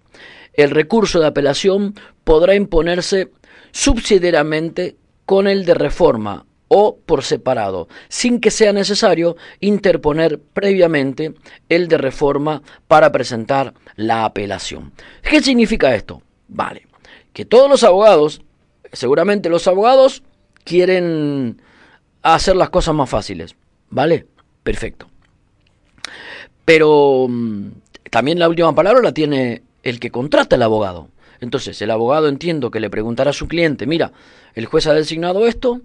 El 0.53 0.70
recurso 0.70 1.20
de 1.20 1.27
apelación 1.27 1.96
podrá 2.24 2.55
imponerse 2.55 3.31
subsidiariamente 3.72 4.98
con 5.25 5.48
el 5.48 5.65
de 5.65 5.74
reforma 5.74 6.46
o 6.74 6.96
por 7.06 7.24
separado, 7.24 7.90
sin 8.08 8.40
que 8.40 8.50
sea 8.50 8.72
necesario 8.72 9.36
interponer 9.60 10.40
previamente 10.40 11.34
el 11.68 11.90
de 11.90 11.98
reforma 11.98 12.62
para 12.88 13.12
presentar 13.12 13.74
la 13.98 14.24
apelación. 14.24 14.94
¿Qué 15.22 15.42
significa 15.42 15.94
esto? 15.94 16.22
Vale, 16.48 16.88
que 17.34 17.44
todos 17.44 17.70
los 17.70 17.84
abogados, 17.84 18.42
seguramente 18.94 19.50
los 19.50 19.68
abogados 19.68 20.24
quieren 20.63 21.62
hacer 22.22 22.56
las 22.56 22.70
cosas 22.70 22.96
más 22.96 23.10
fáciles, 23.10 23.54
¿vale? 23.90 24.28
Perfecto. 24.63 25.10
Pero 26.63 27.28
mm, 27.28 27.68
también 28.10 28.40
la 28.40 28.48
última 28.48 28.74
palabra 28.74 29.01
la 29.01 29.13
tiene 29.13 29.62
el 29.84 30.00
que 30.00 30.10
contrata 30.10 30.56
el 30.56 30.62
abogado. 30.62 31.10
Entonces, 31.42 31.82
el 31.82 31.92
abogado 31.92 32.30
entiendo 32.30 32.72
que 32.72 32.80
le 32.80 32.90
preguntará 32.90 33.32
a 33.32 33.34
su 33.34 33.50
cliente, 33.50 33.88
mira, 33.88 34.13
el 34.54 34.68
juez 34.68 34.88
ha 34.88 34.94
designado 34.94 35.48
esto, 35.48 35.82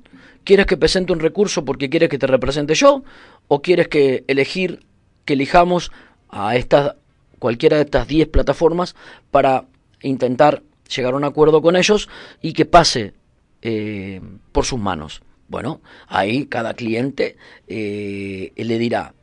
¿Quieres 0.47 0.67
que 0.67 0.76
presente 0.76 1.12
un 1.12 1.19
recurso 1.19 1.65
porque 1.65 1.91
quieres 1.91 2.09
que 2.09 2.19
te 2.19 2.29
represente 2.29 2.76
yo? 2.76 3.03
¿O 3.49 3.62
quieres 3.62 3.88
que 3.88 4.23
elegir, 4.29 4.87
que 5.25 5.33
elijamos 5.33 5.91
a 6.29 6.55
estas, 6.55 6.95
cualquiera 7.41 7.79
de 7.79 7.83
estas 7.83 8.07
10 8.07 8.29
plataformas 8.29 8.95
para 9.33 9.65
intentar 10.03 10.62
llegar 10.95 11.15
a 11.15 11.17
un 11.17 11.25
acuerdo 11.25 11.61
con 11.61 11.75
ellos 11.75 12.09
y 12.41 12.53
que 12.53 12.65
pase 12.65 13.12
eh, 13.61 14.21
por 14.53 14.65
sus 14.65 14.79
manos? 14.79 15.21
Bueno, 15.49 15.81
ahí 16.07 16.47
cada 16.47 16.75
cliente 16.75 17.37
eh, 17.67 18.53
le 18.55 18.79
dirá. 18.79 19.15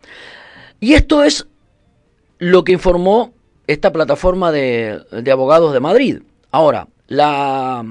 Y 0.81 0.91
esto 0.91 1.23
es 1.23 1.47
lo 2.37 2.65
que 2.65 2.73
informó 2.73 3.33
esta 3.65 3.93
plataforma 3.93 4.51
de, 4.51 4.99
de 5.09 5.31
abogados 5.31 5.71
de 5.71 5.79
Madrid. 5.79 6.17
Ahora, 6.51 6.89
la, 7.07 7.85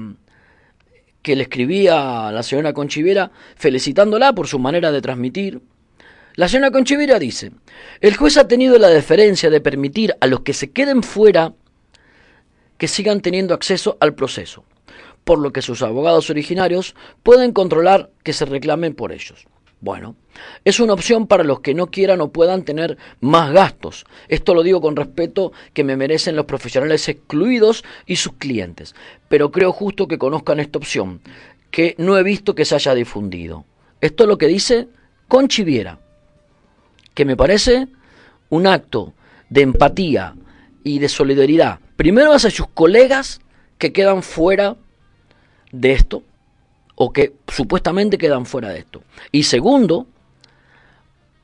que 1.23 1.35
le 1.35 1.43
escribía 1.43 2.27
a 2.27 2.31
la 2.31 2.43
señora 2.43 2.73
Conchivera 2.73 3.31
felicitándola 3.55 4.33
por 4.33 4.47
su 4.47 4.59
manera 4.59 4.91
de 4.91 5.01
transmitir. 5.01 5.61
La 6.35 6.47
señora 6.47 6.69
Conchivera 6.69 7.17
dice, 7.17 7.51
el 8.01 8.15
juez 8.15 8.37
ha 8.37 8.47
tenido 8.47 8.77
la 8.77 8.89
deferencia 8.89 9.49
de 9.49 9.61
permitir 9.61 10.15
a 10.19 10.27
los 10.27 10.41
que 10.41 10.53
se 10.53 10.71
queden 10.71 11.01
fuera 11.01 11.53
que 12.77 12.87
sigan 12.87 13.21
teniendo 13.21 13.53
acceso 13.53 13.97
al 14.01 14.13
proceso, 14.13 14.65
por 15.23 15.39
lo 15.39 15.53
que 15.53 15.61
sus 15.61 15.81
abogados 15.81 16.29
originarios 16.29 16.95
pueden 17.23 17.53
controlar 17.53 18.11
que 18.23 18.33
se 18.33 18.45
reclamen 18.45 18.93
por 18.93 19.11
ellos. 19.11 19.47
Bueno, 19.83 20.15
es 20.63 20.79
una 20.79 20.93
opción 20.93 21.27
para 21.27 21.43
los 21.43 21.59
que 21.59 21.73
no 21.73 21.87
quieran 21.87 22.21
o 22.21 22.31
puedan 22.31 22.63
tener 22.63 22.97
más 23.19 23.51
gastos. 23.51 24.05
Esto 24.29 24.55
lo 24.55 24.63
digo 24.63 24.79
con 24.79 24.95
respeto 24.95 25.51
que 25.73 25.83
me 25.83 25.97
merecen 25.97 26.37
los 26.37 26.45
profesionales 26.45 27.09
excluidos 27.09 27.83
y 28.05 28.15
sus 28.15 28.31
clientes. 28.35 28.95
Pero 29.27 29.51
creo 29.51 29.73
justo 29.73 30.07
que 30.07 30.17
conozcan 30.17 30.61
esta 30.61 30.77
opción, 30.77 31.19
que 31.69 31.95
no 31.97 32.17
he 32.17 32.23
visto 32.23 32.55
que 32.55 32.63
se 32.63 32.75
haya 32.75 32.93
difundido. 32.93 33.65
Esto 33.99 34.23
es 34.23 34.29
lo 34.29 34.37
que 34.37 34.47
dice 34.47 34.87
Conchiviera, 35.27 35.99
que 37.13 37.25
me 37.25 37.35
parece 37.35 37.89
un 38.47 38.67
acto 38.67 39.13
de 39.49 39.63
empatía 39.63 40.33
y 40.85 40.99
de 40.99 41.09
solidaridad. 41.09 41.81
Primero 41.97 42.31
hacia 42.31 42.51
sus 42.51 42.69
colegas 42.69 43.41
que 43.79 43.91
quedan 43.91 44.23
fuera 44.23 44.77
de 45.73 45.91
esto, 45.91 46.23
o 46.95 47.11
que 47.11 47.33
supuestamente 47.47 48.17
quedan 48.17 48.45
fuera 48.45 48.69
de 48.69 48.79
esto. 48.79 49.01
Y 49.31 49.43
segundo, 49.43 50.07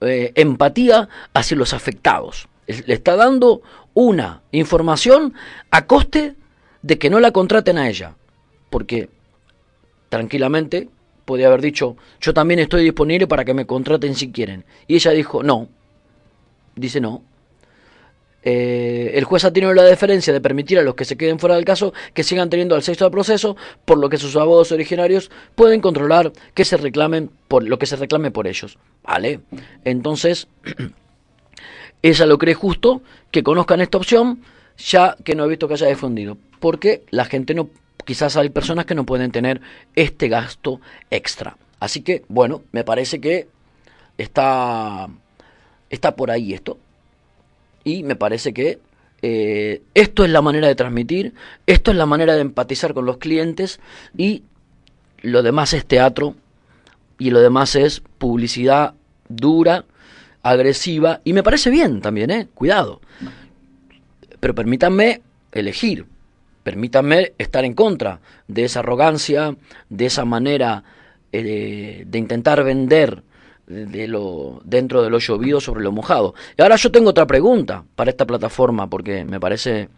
eh, 0.02 0.32
empatía 0.36 1.10
hacia 1.34 1.58
los 1.58 1.74
afectados. 1.74 2.48
Le 2.68 2.94
está 2.94 3.16
dando 3.16 3.62
una 3.94 4.42
información 4.52 5.34
a 5.72 5.86
coste 5.86 6.36
de 6.82 6.98
que 6.98 7.10
no 7.10 7.20
la 7.20 7.32
contraten 7.32 7.78
a 7.78 7.90
ella. 7.90 8.16
Porque 8.70 9.10
tranquilamente 10.10 10.90
podía 11.26 11.48
haber 11.48 11.62
dicho, 11.62 11.98
yo 12.22 12.34
también 12.34 12.60
estoy 12.60 12.84
disponible 12.84 13.28
para 13.28 13.46
que 13.46 13.54
me 13.54 13.66
contraten 13.66 14.16
si 14.16 14.32
quieren. 14.32 14.66
Y 14.88 14.96
ella 14.96 15.12
dijo, 15.12 15.44
no. 15.44 15.68
Dice 16.76 17.02
no. 17.02 17.24
Eh, 18.44 19.12
el 19.16 19.26
juez 19.26 19.44
ha 19.44 19.52
tenido 19.52 19.74
la 19.74 19.84
deferencia 19.84 20.32
de 20.32 20.40
permitir 20.40 20.80
a 20.80 20.84
los 20.84 20.96
que 20.96 21.06
se 21.06 21.18
queden 21.18 21.40
fuera 21.40 21.56
del 21.56 21.66
caso 21.66 21.94
que 22.14 22.24
sigan 22.24 22.50
teniendo 22.50 22.76
al 22.76 23.12
proceso, 23.12 23.58
por 23.86 23.98
lo 23.98 24.10
que 24.10 24.18
sus 24.18 24.36
abogados 24.36 24.72
originarios 24.72 25.30
pueden 25.56 25.82
controlar 25.82 26.32
que 26.54 26.66
se 26.66 26.78
reclamen 26.78 27.32
por 27.48 27.64
lo 27.68 27.78
que 27.78 27.86
se 27.86 27.96
reclame 27.96 28.32
por 28.32 28.48
ellos. 28.48 28.78
¿Vale? 29.04 29.42
Entonces, 29.84 30.48
ella 32.02 32.26
lo 32.26 32.38
cree 32.38 32.54
justo 32.54 33.02
que 33.32 33.44
conozcan 33.44 33.82
esta 33.82 33.98
opción, 33.98 34.42
ya 34.78 35.18
que 35.24 35.36
no 35.36 35.46
he 35.46 35.50
visto 35.50 35.68
que 35.68 35.74
haya 35.74 35.88
difundido, 35.88 36.38
porque 36.60 37.04
la 37.10 37.26
gente 37.26 37.54
no, 37.54 37.70
quizás 38.06 38.38
hay 38.38 38.50
personas 38.50 38.86
que 38.86 38.96
no 38.96 39.06
pueden 39.06 39.32
tener 39.32 39.62
este 39.96 40.30
gasto 40.30 40.80
extra. 41.12 41.58
Así 41.80 42.02
que, 42.02 42.24
bueno, 42.28 42.64
me 42.72 42.84
parece 42.84 43.20
que 43.20 43.48
está, 44.18 45.08
está 45.90 46.16
por 46.16 46.32
ahí 46.32 46.54
esto. 46.54 46.78
Y 47.90 48.04
me 48.04 48.16
parece 48.16 48.54
que 48.54 48.80
eh, 49.22 49.82
esto 49.96 50.24
es 50.24 50.30
la 50.30 50.42
manera 50.42 50.68
de 50.68 50.76
transmitir, 50.76 51.34
esto 51.66 51.92
es 51.92 51.98
la 51.98 52.06
manera 52.06 52.36
de 52.36 52.42
empatizar 52.42 52.94
con 52.94 53.06
los 53.06 53.18
clientes 53.18 53.80
y 54.16 54.44
lo 55.22 55.42
demás 55.42 55.74
es 55.74 55.86
teatro 55.86 56.36
y 57.18 57.32
lo 57.32 57.42
demás 57.42 57.76
es 57.76 58.02
publicidad 58.20 58.94
dura, 59.28 59.86
agresiva 60.44 61.22
y 61.24 61.34
me 61.34 61.44
parece 61.44 61.70
bien 61.70 62.00
también, 62.00 62.30
¿eh? 62.30 62.48
Cuidado. 62.54 63.02
Pero 64.40 64.56
permítanme 64.56 65.22
elegir, 65.52 66.06
permítanme 66.64 67.34
estar 67.40 67.66
en 67.66 67.74
contra 67.74 68.22
de 68.48 68.66
esa 68.66 68.80
arrogancia, 68.80 69.56
de 69.90 70.06
esa 70.06 70.26
manera 70.26 70.84
eh, 71.32 72.04
de 72.06 72.18
intentar 72.20 72.64
vender 72.64 73.24
de 73.70 74.08
lo, 74.08 74.62
dentro 74.66 75.04
de 75.04 75.12
lo 75.12 75.20
llovido 75.20 75.62
sobre 75.62 75.84
lo 75.84 75.92
mojado. 75.92 76.34
Y 76.58 76.62
ahora 76.62 76.76
yo 76.76 76.92
tengo 76.92 77.12
otra 77.12 77.28
pregunta 77.28 77.86
para 77.96 78.10
esta 78.10 78.26
plataforma, 78.26 78.90
porque 78.90 79.24
me 79.24 79.40
parece 79.40 79.90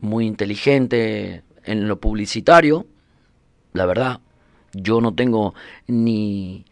muy 0.00 0.26
inteligente 0.26 1.44
en 1.64 1.88
lo 1.88 2.00
publicitario. 2.00 2.86
La 3.72 3.86
verdad, 3.86 4.20
yo 4.72 5.00
no 5.00 5.14
tengo 5.14 5.54
ni... 5.86 6.64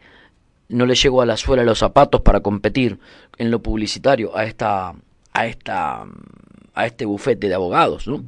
No 0.69 0.85
le 0.85 0.97
llego 0.97 1.23
a 1.23 1.27
la 1.27 1.39
suela 1.39 1.63
los 1.63 1.79
zapatos 1.79 2.21
para 2.21 2.41
competir 2.41 2.99
en 3.39 3.51
lo 3.51 3.63
publicitario 3.63 4.37
a 4.37 4.45
esta, 4.45 4.95
a 5.33 5.47
esta, 5.47 6.05
a 6.75 6.87
este 6.87 7.07
bufete 7.07 7.49
de 7.49 7.55
abogados, 7.55 8.07
¿no? 8.07 8.23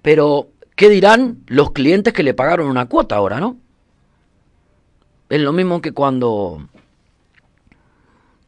Pero, 0.00 0.48
¿qué 0.76 0.88
dirán 0.88 1.42
los 1.48 1.72
clientes 1.72 2.14
que 2.14 2.22
le 2.22 2.32
pagaron 2.32 2.66
una 2.66 2.86
cuota 2.86 3.16
ahora, 3.16 3.40
no? 3.40 3.58
Es 5.30 5.40
lo 5.40 5.52
mismo 5.52 5.80
que 5.80 5.92
cuando 5.92 6.68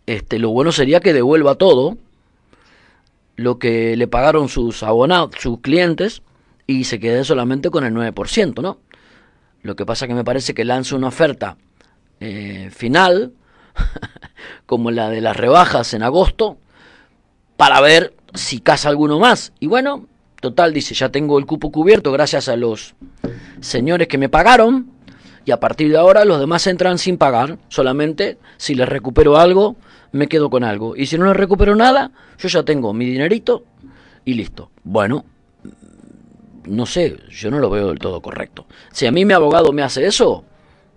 este, 0.06 0.40
lo 0.40 0.50
bueno 0.50 0.72
sería 0.72 0.98
que 0.98 1.12
devuelva 1.12 1.54
todo 1.54 1.96
lo 3.36 3.60
que 3.60 3.96
le 3.96 4.08
pagaron 4.08 4.48
sus 4.48 4.82
abonados, 4.82 5.30
sus 5.38 5.60
clientes, 5.60 6.22
y 6.66 6.84
se 6.84 6.98
quede 6.98 7.24
solamente 7.24 7.70
con 7.70 7.84
el 7.84 7.94
9%, 7.94 8.60
¿no? 8.62 8.78
Lo 9.62 9.76
que 9.76 9.86
pasa 9.86 10.08
que 10.08 10.14
me 10.14 10.24
parece 10.24 10.54
que 10.54 10.64
lanza 10.64 10.96
una 10.96 11.08
oferta 11.08 11.56
eh, 12.18 12.68
final, 12.72 13.32
como 14.66 14.90
la 14.90 15.08
de 15.08 15.20
las 15.20 15.36
rebajas 15.36 15.94
en 15.94 16.02
agosto, 16.02 16.58
para 17.56 17.80
ver 17.80 18.12
si 18.34 18.60
casa 18.60 18.88
alguno 18.88 19.20
más. 19.20 19.52
Y 19.60 19.68
bueno, 19.68 20.08
total, 20.40 20.72
dice, 20.74 20.94
ya 20.94 21.10
tengo 21.10 21.38
el 21.38 21.46
cupo 21.46 21.70
cubierto 21.70 22.10
gracias 22.10 22.48
a 22.48 22.56
los 22.56 22.96
señores 23.60 24.08
que 24.08 24.18
me 24.18 24.28
pagaron 24.28 24.91
Y 25.44 25.50
a 25.50 25.60
partir 25.60 25.90
de 25.90 25.98
ahora 25.98 26.24
los 26.24 26.38
demás 26.38 26.66
entran 26.66 26.98
sin 26.98 27.18
pagar. 27.18 27.58
Solamente 27.68 28.38
si 28.56 28.74
les 28.74 28.88
recupero 28.88 29.36
algo, 29.36 29.76
me 30.12 30.28
quedo 30.28 30.50
con 30.50 30.64
algo. 30.64 30.96
Y 30.96 31.06
si 31.06 31.18
no 31.18 31.26
les 31.26 31.36
recupero 31.36 31.74
nada, 31.74 32.12
yo 32.38 32.48
ya 32.48 32.62
tengo 32.62 32.92
mi 32.92 33.06
dinerito 33.06 33.64
y 34.24 34.34
listo. 34.34 34.70
Bueno, 34.84 35.24
no 36.66 36.86
sé, 36.86 37.18
yo 37.30 37.50
no 37.50 37.58
lo 37.58 37.70
veo 37.70 37.88
del 37.88 37.98
todo 37.98 38.20
correcto. 38.20 38.66
Si 38.92 39.06
a 39.06 39.12
mí 39.12 39.24
mi 39.24 39.32
abogado 39.32 39.72
me 39.72 39.82
hace 39.82 40.06
eso, 40.06 40.44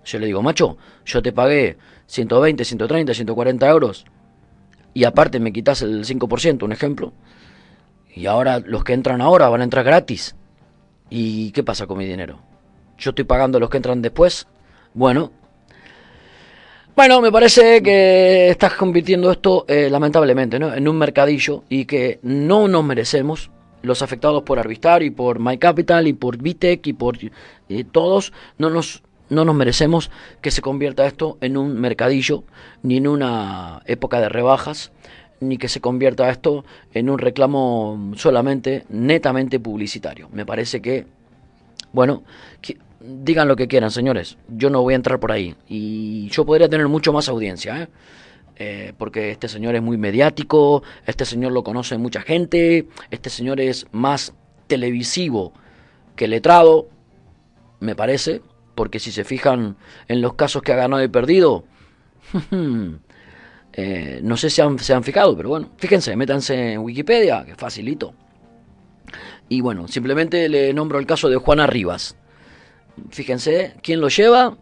yo 0.03 0.19
le 0.19 0.27
digo, 0.27 0.41
macho, 0.41 0.77
yo 1.05 1.21
te 1.21 1.31
pagué 1.31 1.77
120, 2.07 2.63
130, 2.63 3.13
140 3.13 3.69
euros 3.69 4.05
y 4.93 5.03
aparte 5.03 5.39
me 5.39 5.51
quitas 5.51 5.81
el 5.81 6.05
5%, 6.05 6.63
un 6.63 6.71
ejemplo, 6.71 7.13
y 8.13 8.27
ahora 8.27 8.59
los 8.59 8.83
que 8.83 8.93
entran 8.93 9.21
ahora 9.21 9.49
van 9.49 9.61
a 9.61 9.65
entrar 9.65 9.83
gratis. 9.83 10.35
¿Y 11.09 11.51
qué 11.51 11.63
pasa 11.63 11.85
con 11.85 11.97
mi 11.97 12.05
dinero? 12.05 12.39
¿Yo 12.97 13.11
estoy 13.11 13.25
pagando 13.25 13.57
a 13.57 13.61
los 13.61 13.69
que 13.69 13.77
entran 13.77 14.01
después? 14.01 14.47
Bueno, 14.93 15.31
bueno, 16.95 17.19
me 17.19 17.29
parece 17.29 17.83
que 17.83 18.49
estás 18.49 18.75
convirtiendo 18.75 19.29
esto, 19.29 19.65
eh, 19.67 19.89
lamentablemente, 19.89 20.57
¿no? 20.59 20.73
en 20.73 20.87
un 20.87 20.97
mercadillo 20.97 21.63
y 21.67 21.83
que 21.83 22.19
no 22.23 22.69
nos 22.69 22.85
merecemos 22.85 23.51
los 23.81 24.01
afectados 24.01 24.43
por 24.43 24.59
Arvistar 24.59 25.03
y 25.03 25.09
por 25.09 25.39
My 25.39 25.57
Capital 25.57 26.07
y 26.07 26.13
por 26.13 26.37
Vitec 26.37 26.87
y 26.87 26.93
por 26.93 27.17
eh, 27.67 27.83
todos, 27.91 28.31
no 28.57 28.69
nos, 28.69 29.03
no 29.29 29.43
nos 29.43 29.55
merecemos 29.55 30.09
que 30.41 30.51
se 30.51 30.61
convierta 30.61 31.05
esto 31.05 31.37
en 31.41 31.57
un 31.57 31.79
mercadillo 31.81 32.45
ni 32.81 32.95
en 32.95 33.07
una 33.07 33.81
época 33.85 34.21
de 34.21 34.29
rebajas 34.29 34.93
ni 35.41 35.57
que 35.57 35.67
se 35.67 35.81
convierta 35.81 36.29
esto 36.29 36.63
en 36.93 37.09
un 37.09 37.19
reclamo 37.19 38.13
solamente 38.15 38.85
netamente 38.87 39.59
publicitario. 39.59 40.29
Me 40.31 40.45
parece 40.45 40.81
que, 40.81 41.05
bueno, 41.95 42.23
digan 42.99 43.47
lo 43.47 43.55
que 43.55 43.67
quieran, 43.67 43.89
señores. 43.89 44.37
Yo 44.49 44.69
no 44.69 44.81
voy 44.81 44.93
a 44.93 44.97
entrar 44.97 45.19
por 45.19 45.31
ahí. 45.31 45.55
Y 45.67 46.27
yo 46.29 46.45
podría 46.45 46.67
tener 46.67 46.89
mucho 46.89 47.13
más 47.13 47.29
audiencia, 47.29 47.83
¿eh? 47.83 47.87
Eh, 48.57 48.93
porque 48.97 49.31
este 49.31 49.47
señor 49.47 49.75
es 49.75 49.81
muy 49.81 49.97
mediático, 49.97 50.83
este 51.05 51.25
señor 51.25 51.51
lo 51.51 51.63
conoce 51.63 51.97
mucha 51.97 52.21
gente, 52.21 52.87
este 53.11 53.29
señor 53.29 53.59
es 53.59 53.85
más 53.91 54.33
televisivo 54.67 55.51
que 56.15 56.29
letrado, 56.29 56.87
me 57.81 57.95
parece, 57.95 58.41
porque 58.73 58.99
si 58.99 59.11
se 59.11 59.25
fijan 59.25 59.75
en 60.07 60.21
los 60.21 60.35
casos 60.35 60.61
que 60.61 60.71
ha 60.71 60.77
ganado 60.77 61.03
y 61.03 61.09
perdido, 61.09 61.65
eh, 63.73 64.19
no 64.23 64.37
sé 64.37 64.49
si 64.49 64.61
han, 64.61 64.79
se 64.79 64.93
han 64.93 65.03
fijado, 65.03 65.35
pero 65.35 65.49
bueno, 65.49 65.71
fíjense, 65.77 66.15
métanse 66.15 66.73
en 66.73 66.79
Wikipedia, 66.79 67.43
que 67.45 67.55
facilito. 67.55 68.13
Y 69.49 69.61
bueno, 69.61 69.87
simplemente 69.87 70.49
le 70.49 70.73
nombro 70.73 70.99
el 70.99 71.05
caso 71.05 71.29
de 71.29 71.37
Juana 71.37 71.67
Rivas. 71.67 72.15
Fíjense 73.09 73.75
quién 73.83 74.01
lo 74.01 74.07
lleva 74.09 74.57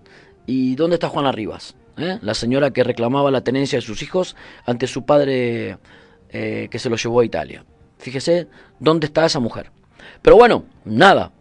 y 0.45 0.75
dónde 0.75 0.95
está 0.95 1.09
Juana 1.09 1.31
Rivas. 1.31 1.75
¿eh? 1.97 2.19
La 2.21 2.33
señora 2.33 2.71
que 2.71 2.83
reclamaba 2.83 3.31
la 3.31 3.41
tenencia 3.41 3.77
de 3.77 3.81
sus 3.81 4.01
hijos 4.01 4.35
ante 4.65 4.87
su 4.87 5.05
padre 5.05 5.77
eh, 6.29 6.67
que 6.69 6.79
se 6.79 6.89
lo 6.89 6.95
llevó 6.95 7.21
a 7.21 7.25
Italia. 7.25 7.63
Fíjese 7.97 8.47
dónde 8.79 9.07
está 9.07 9.25
esa 9.25 9.39
mujer. 9.39 9.71
Pero 10.21 10.35
bueno, 10.35 10.65
nada. 10.83 11.31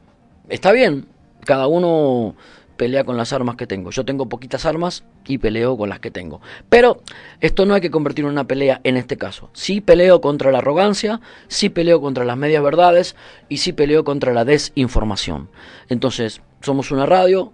Está 0.49 0.73
bien. 0.73 1.07
Cada 1.45 1.67
uno 1.67 2.37
pelea 2.77 3.05
con 3.05 3.17
las 3.17 3.33
armas 3.33 3.57
que 3.57 3.67
tengo. 3.67 3.91
Yo 3.91 4.05
tengo 4.05 4.29
poquitas 4.29 4.67
armas 4.67 5.05
y 5.27 5.39
peleo 5.39 5.77
con 5.77 5.89
las 5.89 6.01
que 6.01 6.11
tengo. 6.11 6.41
Pero 6.69 7.03
esto 7.41 7.67
no 7.67 7.75
hay 7.75 7.81
que 7.81 7.91
convertirlo 7.91 8.29
en 8.31 8.35
una 8.35 8.47
pelea 8.47 8.81
en 8.85 8.97
este 8.97 9.17
caso. 9.17 9.51
Sí 9.53 9.81
peleo 9.81 10.21
contra 10.21 10.51
la 10.53 10.59
arrogancia, 10.59 11.21
sí 11.49 11.69
peleo 11.69 12.01
contra 12.01 12.25
las 12.25 12.37
medias 12.37 12.63
verdades 12.63 13.17
y 13.49 13.59
sí 13.59 13.73
peleo 13.73 14.05
contra 14.05 14.33
la 14.33 14.45
desinformación. 14.45 15.51
Entonces, 15.89 16.43
somos 16.61 16.91
una 16.91 17.07
radio 17.07 17.53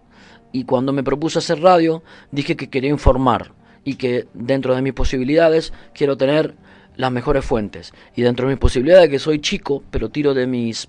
y 0.53 0.65
cuando 0.65 0.93
me 0.93 1.03
propuse 1.03 1.39
hacer 1.39 1.61
radio 1.61 2.03
dije 2.31 2.57
que 2.57 2.71
quería 2.71 2.91
informar 2.91 3.53
y 3.85 3.97
que 3.97 4.27
dentro 4.35 4.75
de 4.75 4.83
mis 4.83 4.93
posibilidades 4.93 5.73
quiero 5.95 6.17
tener 6.17 6.55
las 6.97 7.13
mejores 7.13 7.45
fuentes. 7.45 7.93
Y 8.15 8.23
dentro 8.23 8.47
de 8.47 8.55
mis 8.55 8.61
posibilidades, 8.61 9.09
que 9.09 9.19
soy 9.19 9.41
chico, 9.41 9.83
pero 9.91 10.11
tiro 10.11 10.35
de 10.35 10.47
mis 10.47 10.89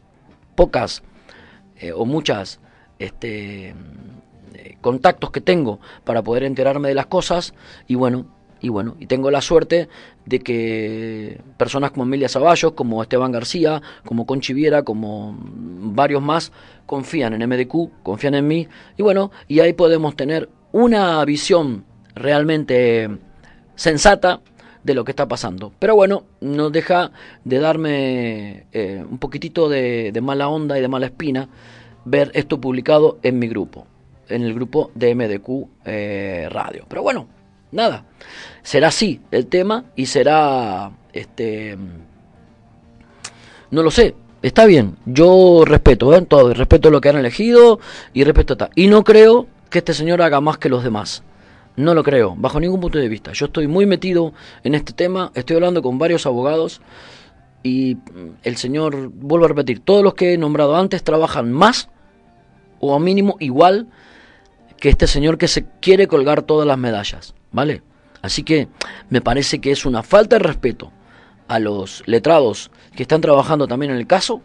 pocas 0.56 1.04
eh, 1.78 1.94
o 1.94 2.06
muchas 2.06 2.60
este, 2.98 3.74
contactos 4.82 5.32
que 5.32 5.42
tengo 5.42 5.80
para 6.04 6.24
poder 6.24 6.44
enterarme 6.44 6.90
de 6.90 6.96
las 6.96 7.08
cosas, 7.08 7.54
y 7.88 7.96
bueno, 7.96 8.26
y 8.62 8.70
bueno, 8.70 8.96
y 9.00 9.06
tengo 9.06 9.32
la 9.32 9.42
suerte 9.42 9.88
de 10.26 10.40
que 10.40 11.42
personas 11.58 11.92
como 11.92 12.04
Emilia 12.04 12.30
Zaballos, 12.30 12.74
como 12.74 13.02
Esteban 13.02 13.32
García, 13.32 13.82
como 14.06 14.26
Conchi 14.26 14.54
Viera, 14.54 14.84
como 14.84 15.38
varios 15.40 16.22
más, 16.22 16.52
confían 16.86 17.34
en 17.34 17.48
MDQ, 17.48 18.04
confían 18.04 18.36
en 18.36 18.48
mí, 18.48 18.68
y 18.98 19.04
bueno, 19.04 19.32
y 19.48 19.62
ahí 19.62 19.74
podemos 19.74 20.16
tener 20.16 20.50
una 20.72 21.24
visión 21.26 21.86
realmente 22.16 23.10
sensata 23.76 24.42
de 24.84 24.94
lo 24.94 25.04
que 25.04 25.12
está 25.12 25.28
pasando. 25.28 25.72
Pero 25.80 25.96
bueno, 25.96 26.24
no 26.42 26.70
deja 26.70 27.12
de 27.44 27.60
darme 27.60 28.66
eh, 28.72 29.04
un 29.10 29.18
poquitito 29.18 29.70
de, 29.70 30.18
mala 30.22 30.50
onda 30.50 30.78
y 30.78 30.82
de 30.82 30.88
mala 30.88 31.08
espina 31.08 31.50
ver 32.06 32.32
esto 32.34 32.60
publicado 32.62 33.20
en 33.24 33.40
mi 33.40 33.48
grupo, 33.48 33.86
en 34.30 34.44
el 34.44 34.54
grupo 34.54 34.92
de 34.96 35.16
MDQ 35.16 35.68
eh, 35.86 36.48
Radio. 36.50 36.86
Pero 36.88 37.04
bueno, 37.04 37.28
nada, 37.72 38.06
será 38.62 38.88
así 38.88 39.22
el 39.32 39.48
tema 39.48 39.86
y 39.96 40.06
será, 40.06 40.92
este, 41.14 41.78
no 43.72 43.84
lo 43.84 43.92
sé, 43.92 44.16
está 44.42 44.66
bien, 44.66 44.96
yo 45.06 45.64
respeto 45.66 46.16
¿eh? 46.16 46.22
todo, 46.22 46.54
respeto 46.54 46.90
lo 46.90 47.02
que 47.02 47.10
han 47.10 47.18
elegido 47.18 47.80
y 48.14 48.24
respeto 48.24 48.58
tal. 48.58 48.70
Y 48.76 48.88
no 48.88 49.04
creo 49.04 49.48
que 49.70 49.80
este 49.80 49.94
señor 49.94 50.22
haga 50.22 50.42
más 50.42 50.58
que 50.58 50.70
los 50.70 50.84
demás. 50.84 51.24
No 51.76 51.94
lo 51.94 52.04
creo, 52.04 52.36
bajo 52.38 52.60
ningún 52.60 52.82
punto 52.82 53.00
de 53.00 53.08
vista. 53.08 53.32
Yo 53.32 53.46
estoy 53.46 53.68
muy 53.68 53.86
metido 53.86 54.34
en 54.64 54.76
este 54.76 54.92
tema, 54.92 55.32
estoy 55.34 55.56
hablando 55.56 55.82
con 55.82 55.98
varios 55.98 56.26
abogados 56.26 56.82
y 57.64 57.98
el 58.44 58.58
señor, 58.58 59.10
vuelvo 59.14 59.46
a 59.46 59.50
repetir, 59.50 59.80
todos 59.80 60.04
los 60.04 60.14
que 60.14 60.34
he 60.34 60.38
nombrado 60.38 60.76
antes 60.76 61.04
trabajan 61.04 61.54
más 61.54 61.90
o 62.80 62.96
a 62.96 63.00
mínimo 63.00 63.36
igual 63.40 63.88
que 64.80 64.90
este 64.90 65.08
señor 65.08 65.38
que 65.38 65.48
se 65.48 65.66
quiere 65.82 66.08
colgar 66.08 66.42
todas 66.44 66.68
las 66.68 66.78
medallas, 66.78 67.36
¿vale? 67.52 67.82
Así 68.22 68.44
que 68.44 68.68
me 69.10 69.22
parece 69.22 69.60
que 69.60 69.72
es 69.72 69.86
una 69.86 70.04
falta 70.04 70.38
de 70.38 70.44
respeto 70.44 70.92
a 71.48 71.60
los 71.60 72.04
letrados 72.06 72.72
que 72.96 73.04
están 73.04 73.22
trabajando 73.22 73.68
también 73.68 73.92
en 73.92 73.98
el 73.98 74.08
caso. 74.08 74.42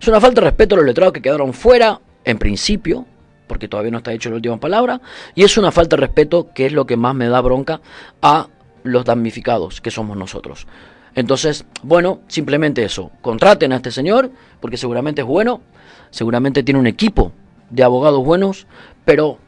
Es 0.00 0.08
una 0.08 0.20
falta 0.20 0.40
de 0.40 0.46
respeto 0.46 0.74
a 0.74 0.78
los 0.78 0.86
letrados 0.86 1.12
que 1.12 1.22
quedaron 1.22 1.52
fuera, 1.52 2.00
en 2.24 2.38
principio, 2.38 3.06
porque 3.46 3.68
todavía 3.68 3.90
no 3.90 3.98
está 3.98 4.12
hecho 4.12 4.30
la 4.30 4.36
última 4.36 4.58
palabra. 4.58 5.00
Y 5.34 5.44
es 5.44 5.56
una 5.56 5.72
falta 5.72 5.96
de 5.96 6.02
respeto, 6.02 6.48
que 6.54 6.66
es 6.66 6.72
lo 6.72 6.86
que 6.86 6.96
más 6.96 7.14
me 7.14 7.28
da 7.28 7.40
bronca, 7.40 7.80
a 8.22 8.48
los 8.82 9.04
damnificados, 9.04 9.80
que 9.80 9.90
somos 9.90 10.16
nosotros. 10.16 10.66
Entonces, 11.14 11.64
bueno, 11.82 12.20
simplemente 12.28 12.84
eso. 12.84 13.10
Contraten 13.22 13.72
a 13.72 13.76
este 13.76 13.90
señor, 13.90 14.30
porque 14.60 14.76
seguramente 14.76 15.22
es 15.22 15.26
bueno, 15.26 15.62
seguramente 16.10 16.62
tiene 16.62 16.80
un 16.80 16.86
equipo 16.86 17.32
de 17.70 17.82
abogados 17.82 18.24
buenos, 18.24 18.66
pero 19.04 19.38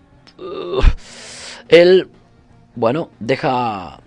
él 1.69 2.09
bueno, 2.75 3.11
deja, 3.19 4.01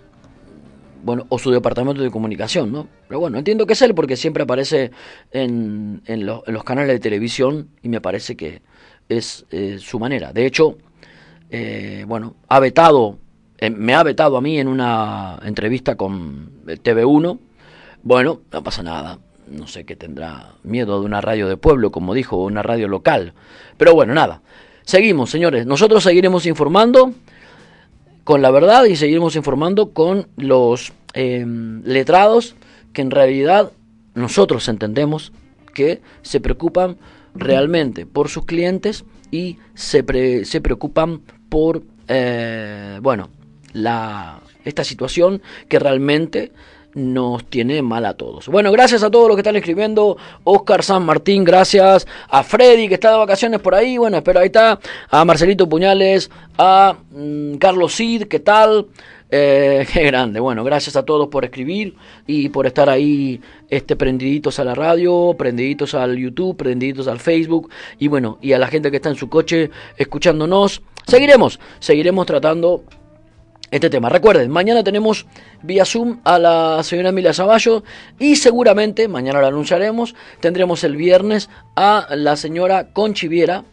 bueno, 1.02 1.26
o 1.28 1.38
su 1.38 1.50
departamento 1.50 2.02
de 2.02 2.10
comunicación, 2.10 2.72
¿no? 2.72 2.88
Pero 3.08 3.20
bueno, 3.20 3.38
entiendo 3.38 3.66
que 3.66 3.74
es 3.74 3.82
él 3.82 3.94
porque 3.94 4.16
siempre 4.16 4.42
aparece 4.42 4.90
en, 5.32 6.02
en, 6.06 6.26
los 6.26 6.64
canales 6.64 6.92
de 6.94 7.00
televisión 7.00 7.68
y 7.82 7.88
me 7.88 8.00
parece 8.00 8.36
que 8.36 8.62
es 9.08 9.44
eh, 9.50 9.78
su 9.78 9.98
manera. 9.98 10.32
De 10.32 10.46
hecho, 10.46 10.78
eh, 11.50 12.04
bueno, 12.08 12.36
ha 12.48 12.58
vetado, 12.58 13.18
eh, 13.58 13.70
me 13.70 13.94
ha 13.94 14.02
vetado 14.02 14.36
a 14.36 14.40
mí 14.40 14.58
en 14.58 14.68
una 14.68 15.38
entrevista 15.44 15.96
con 15.96 16.64
TV1. 16.66 17.38
Bueno, 18.02 18.40
no 18.50 18.62
pasa 18.62 18.82
nada. 18.82 19.18
No 19.46 19.66
sé 19.66 19.84
qué 19.84 19.94
tendrá 19.94 20.54
miedo 20.62 20.98
de 20.98 21.06
una 21.06 21.20
radio 21.20 21.48
de 21.48 21.58
pueblo, 21.58 21.92
como 21.92 22.14
dijo, 22.14 22.38
una 22.38 22.62
radio 22.62 22.88
local. 22.88 23.34
Pero 23.76 23.94
bueno, 23.94 24.14
nada. 24.14 24.40
Seguimos, 24.84 25.30
señores. 25.30 25.66
Nosotros 25.66 26.04
seguiremos 26.04 26.46
informando 26.46 27.14
con 28.22 28.42
la 28.42 28.50
verdad 28.50 28.84
y 28.84 28.96
seguiremos 28.96 29.34
informando 29.36 29.92
con 29.92 30.28
los 30.36 30.92
em, 31.14 31.82
letrados 31.84 32.54
que 32.92 33.02
en 33.02 33.10
realidad 33.10 33.72
nosotros 34.14 34.68
entendemos 34.68 35.32
que 35.74 36.00
se 36.22 36.40
preocupan 36.40 36.98
realmente 37.34 38.06
por 38.06 38.28
sus 38.28 38.44
clientes 38.44 39.04
y 39.30 39.58
se, 39.74 40.44
se 40.44 40.60
preocupan 40.60 41.22
por, 41.48 41.82
eh, 42.08 42.98
bueno, 43.02 43.30
la, 43.72 44.40
esta 44.64 44.84
situación 44.84 45.42
que 45.68 45.78
realmente 45.78 46.52
nos 46.94 47.44
tiene 47.46 47.82
mal 47.82 48.06
a 48.06 48.14
todos. 48.14 48.48
Bueno, 48.48 48.70
gracias 48.72 49.02
a 49.02 49.10
todos 49.10 49.28
los 49.28 49.36
que 49.36 49.40
están 49.40 49.56
escribiendo. 49.56 50.16
Oscar 50.44 50.82
San 50.82 51.04
Martín, 51.04 51.44
gracias. 51.44 52.06
A 52.28 52.42
Freddy, 52.42 52.88
que 52.88 52.94
está 52.94 53.12
de 53.12 53.18
vacaciones 53.18 53.60
por 53.60 53.74
ahí. 53.74 53.98
Bueno, 53.98 54.16
espero 54.16 54.40
ahí 54.40 54.46
está. 54.46 54.78
A 55.10 55.24
Marcelito 55.24 55.68
Puñales. 55.68 56.30
A 56.56 56.96
mm, 57.10 57.56
Carlos 57.56 57.94
Cid, 57.94 58.24
¿qué 58.24 58.40
tal? 58.40 58.86
Eh, 59.30 59.86
qué 59.92 60.04
grande. 60.04 60.38
Bueno, 60.40 60.62
gracias 60.62 60.94
a 60.96 61.04
todos 61.04 61.28
por 61.28 61.44
escribir 61.44 61.96
y 62.26 62.48
por 62.50 62.66
estar 62.66 62.88
ahí 62.88 63.40
este, 63.68 63.96
prendiditos 63.96 64.58
a 64.60 64.64
la 64.64 64.74
radio, 64.74 65.34
prendiditos 65.36 65.94
al 65.94 66.16
YouTube, 66.16 66.56
prendiditos 66.56 67.08
al 67.08 67.18
Facebook. 67.18 67.70
Y 67.98 68.08
bueno, 68.08 68.38
y 68.40 68.52
a 68.52 68.58
la 68.58 68.68
gente 68.68 68.90
que 68.90 68.96
está 68.96 69.08
en 69.08 69.16
su 69.16 69.28
coche 69.28 69.70
escuchándonos. 69.96 70.82
Seguiremos, 71.06 71.60
seguiremos 71.80 72.26
tratando 72.26 72.84
este 73.74 73.90
tema. 73.90 74.08
Recuerden, 74.08 74.52
mañana 74.52 74.84
tenemos 74.84 75.26
vía 75.64 75.84
Zoom 75.84 76.20
a 76.22 76.38
la 76.38 76.80
señora 76.84 77.08
Emilia 77.08 77.34
Zaballo 77.34 77.82
y 78.20 78.36
seguramente, 78.36 79.08
mañana 79.08 79.40
lo 79.40 79.48
anunciaremos, 79.48 80.14
tendremos 80.38 80.84
el 80.84 80.94
viernes 80.94 81.50
a 81.74 82.06
la 82.14 82.36
señora 82.36 82.92
Conchiviera, 82.92 83.64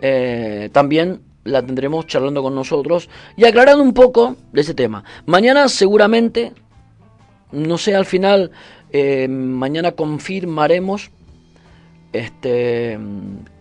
eh, 0.00 0.70
también 0.72 1.22
la 1.42 1.62
tendremos 1.62 2.06
charlando 2.06 2.44
con 2.44 2.54
nosotros 2.54 3.10
y 3.36 3.44
aclarando 3.44 3.82
un 3.82 3.92
poco 3.92 4.36
de 4.52 4.60
ese 4.60 4.74
tema. 4.74 5.02
Mañana 5.26 5.68
seguramente, 5.68 6.52
no 7.50 7.76
sé, 7.76 7.96
al 7.96 8.06
final, 8.06 8.52
eh, 8.92 9.26
mañana 9.26 9.92
confirmaremos 9.92 11.10
este, 12.12 12.96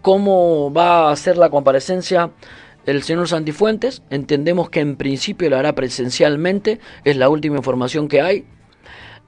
cómo 0.04 0.72
va 0.72 1.10
a 1.10 1.16
ser 1.16 1.36
la 1.36 1.50
comparecencia 1.50 2.30
el 2.88 3.04
señor 3.04 3.28
Santifuentes. 3.28 4.02
Entendemos 4.10 4.72
que 4.72 4.80
en 4.80 4.96
principio 4.96 5.50
lo 5.50 5.58
hará 5.58 5.76
presencialmente, 5.76 6.80
es 7.04 7.18
la 7.18 7.30
última 7.30 7.58
información 7.58 8.08
que 8.08 8.22
hay. 8.22 8.46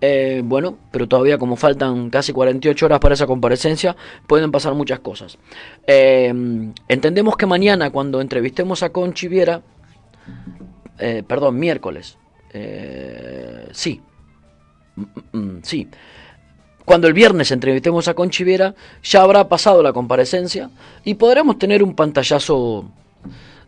Eh, 0.02 0.42
bueno, 0.46 0.78
pero 0.92 1.10
todavía 1.10 1.38
como 1.38 1.58
faltan 1.58 2.10
casi 2.10 2.32
48 2.32 2.86
horas 2.86 3.00
para 3.00 3.16
esa 3.16 3.28
comparecencia, 3.28 3.98
pueden 4.28 4.52
pasar 4.52 4.74
muchas 4.74 5.00
cosas. 5.00 5.38
Eh, 5.86 6.34
entendemos 6.88 7.36
que 7.36 7.46
mañana, 7.46 7.90
cuando 7.92 8.22
entrevistemos 8.22 8.82
a 8.82 8.90
Conchi 8.90 9.28
Viera, 9.28 9.62
eh, 10.98 11.24
perdón, 11.28 11.60
miércoles, 11.60 12.18
sí, 13.72 14.02
mm, 14.96 15.38
mm, 15.38 15.60
sí, 15.64 15.88
cuando 16.86 17.08
el 17.08 17.14
viernes 17.14 17.52
entrevistemos 17.52 18.08
a 18.08 18.14
Conchi 18.14 18.46
Viera, 18.46 18.74
ya 19.04 19.22
habrá 19.22 19.50
pasado 19.50 19.84
la 19.84 19.92
comparecencia 19.92 20.70
y 21.04 21.16
podremos 21.16 21.60
tener 21.60 21.84
un 21.84 21.94
pantallazo 21.94 22.90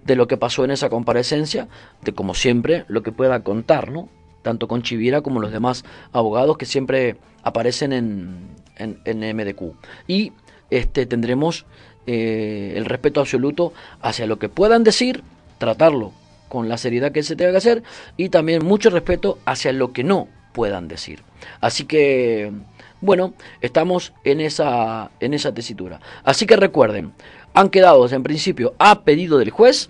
de 0.06 0.16
lo 0.16 0.28
que 0.28 0.38
pasó 0.38 0.64
en 0.64 0.72
esa 0.72 0.90
comparecencia, 0.90 1.68
de 2.02 2.14
como 2.14 2.34
siempre 2.34 2.86
lo 2.88 3.04
que 3.04 3.12
pueda 3.12 3.44
contar, 3.44 3.92
¿no? 3.92 4.10
Tanto 4.42 4.68
con 4.68 4.82
Chiviera 4.82 5.22
como 5.22 5.40
los 5.40 5.52
demás 5.52 5.84
abogados 6.12 6.58
que 6.58 6.66
siempre 6.66 7.18
aparecen 7.44 7.94
en, 7.94 8.48
en, 8.78 9.36
MDQ. 9.38 9.76
Y 10.08 10.34
este, 10.70 11.06
tendremos 11.06 11.66
eh, 12.08 12.74
el 12.76 12.86
respeto 12.86 13.20
absoluto 13.20 13.74
hacia 14.02 14.26
lo 14.26 14.40
que 14.40 14.50
puedan 14.50 14.84
decir, 14.84 15.24
tratarlo 15.58 16.12
con 16.50 16.68
la 16.68 16.78
seriedad 16.78 17.12
que 17.12 17.24
se 17.24 17.36
tenga 17.36 17.52
que 17.52 17.58
hacer 17.58 17.84
y 18.18 18.30
también 18.30 18.66
mucho 18.66 18.90
respeto 18.90 19.38
hacia 19.46 19.72
lo 19.72 19.94
que 19.94 20.04
no 20.04 20.28
puedan 20.52 20.88
decir. 20.88 21.22
Así 21.62 21.86
que, 21.86 22.52
bueno, 23.00 23.34
estamos 23.62 24.14
en 24.24 24.42
esa, 24.42 25.12
en 25.20 25.34
esa 25.34 25.54
tesitura. 25.54 26.02
Así 26.24 26.46
que 26.46 26.58
recuerden, 26.58 27.14
han 27.54 27.70
quedado 27.70 28.08
en 28.10 28.24
principio 28.24 28.74
a 28.80 29.02
pedido 29.02 29.38
del 29.38 29.50
juez 29.50 29.90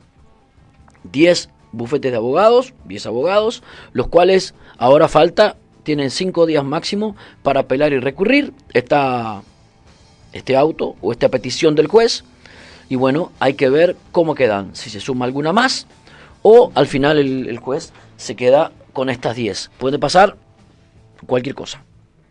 10 1.12 1.50
bufetes 1.72 2.12
de 2.12 2.18
abogados, 2.18 2.74
10 2.86 3.06
abogados, 3.06 3.64
los 3.94 4.08
cuales 4.08 4.54
ahora 4.78 5.08
falta, 5.08 5.56
tienen 5.84 6.12
5 6.12 6.46
días 6.46 6.64
máximo 6.64 7.16
para 7.44 7.62
apelar 7.62 7.94
y 7.94 8.00
recurrir 8.00 8.54
esta, 8.74 9.42
este 10.34 10.56
auto 10.56 10.96
o 11.02 11.12
esta 11.12 11.30
petición 11.30 11.76
del 11.76 11.88
juez. 11.88 12.24
Y 12.90 12.96
bueno, 12.96 13.32
hay 13.40 13.54
que 13.54 13.70
ver 13.70 13.96
cómo 14.12 14.36
quedan, 14.36 14.76
si 14.76 14.90
se 14.90 15.00
suma 15.00 15.26
alguna 15.26 15.54
más 15.54 15.88
o 16.42 16.72
al 16.76 16.88
final 16.88 17.18
el, 17.18 17.58
juez 17.60 17.94
se 18.18 18.36
queda 18.36 18.72
con 18.94 19.10
estas 19.10 19.36
10. 19.36 19.72
Puede 19.78 20.00
pasar 20.00 20.36
cualquier 21.26 21.56
cosa 21.56 21.84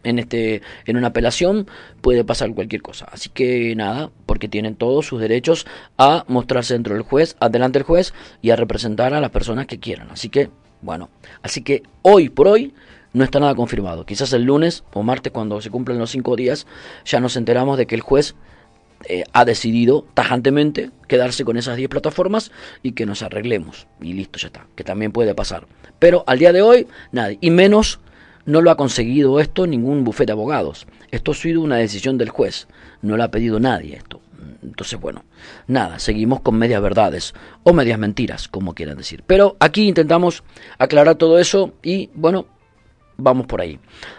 en 0.05 0.19
este 0.19 0.63
en 0.87 0.97
una 0.97 1.09
apelación 1.09 1.67
puede 2.01 2.25
pasar 2.25 2.53
cualquier 2.55 2.83
cosa. 2.83 3.07
Así 3.11 3.29
que 3.29 3.75
nada 3.77 4.11
porque 4.27 4.49
tienen 4.49 4.75
todos 4.75 5.07
sus 5.07 5.21
derechos 5.21 5.67
a 5.99 6.25
mostrarse 6.29 6.75
dentro 6.75 6.95
del 6.95 7.03
juez 7.03 7.37
adelante 7.41 7.79
del 7.79 7.87
juez 7.87 8.15
y 8.43 8.51
a 8.51 8.57
representar 8.57 9.15
a 9.15 9.21
las 9.21 9.31
personas 9.31 9.67
que 9.67 9.79
quieran. 9.79 10.11
Así 10.11 10.29
que 10.29 10.51
bueno 10.83 11.11
así 11.43 11.63
que 11.63 11.83
hoy 12.03 12.29
por 12.29 12.49
hoy 12.49 12.75
no 13.13 13.25
está 13.25 13.41
nada 13.41 13.55
confirmado. 13.55 14.07
Quizás 14.07 14.33
el 14.33 14.45
lunes 14.45 14.85
o 14.93 15.03
martes 15.03 15.33
cuando 15.33 15.61
se 15.61 15.71
cumplen 15.71 15.99
los 15.99 16.11
cinco 16.11 16.37
días 16.37 16.67
ya 17.05 17.21
nos 17.21 17.37
enteramos 17.37 17.77
de 17.77 17.87
que 17.87 17.95
el 17.95 18.01
juez 18.01 18.35
eh, 19.09 19.25
ha 19.33 19.45
decidido 19.45 20.07
tajantemente 20.13 20.91
quedarse 21.09 21.45
con 21.45 21.57
esas 21.57 21.77
10 21.77 21.89
plataformas 21.89 22.53
y 22.83 22.93
que 22.93 23.07
nos 23.07 23.23
arreglemos. 23.23 23.87
Y 24.01 24.13
listo 24.13 24.39
ya 24.39 24.49
está 24.49 24.67
que 24.77 24.85
también 24.85 25.13
puede 25.13 25.35
pasar. 25.35 25.67
Pero 25.99 26.23
al 26.27 26.39
día 26.39 26.53
de 26.53 26.63
hoy 26.63 26.87
nadie 27.11 27.39
y 27.41 27.51
menos 27.51 28.01
no 28.51 28.61
lo 28.61 28.71
ha 28.71 28.77
conseguido 28.77 29.41
esto 29.41 29.67
ningún 29.67 30.05
bufete 30.05 30.27
de 30.27 30.33
abogados. 30.33 30.87
Esto 31.11 31.33
ha 31.33 31.35
sido 31.35 31.61
una 31.61 31.77
decisión 31.77 32.19
del 32.19 32.31
juez. 32.31 32.67
No 33.01 33.17
lo 33.17 33.25
ha 33.25 33.31
pedido 33.31 33.61
nadie 33.61 33.97
esto. 33.97 34.21
Entonces, 34.63 35.01
bueno, 35.01 35.25
nada, 35.67 35.99
seguimos 35.99 36.41
con 36.41 36.57
medias 36.57 36.83
verdades 36.83 37.35
o 37.63 37.73
medias 37.73 37.99
mentiras, 37.99 38.49
como 38.49 38.75
quieran 38.75 38.99
decir. 38.99 39.23
Pero 39.27 39.57
aquí 39.61 39.89
intentamos 39.89 40.43
aclarar 40.79 41.17
todo 41.17 41.39
eso 41.39 41.73
y, 41.83 42.11
bueno, 42.15 42.47
vamos 43.17 43.47
por 43.47 43.61
ahí. 43.61 43.79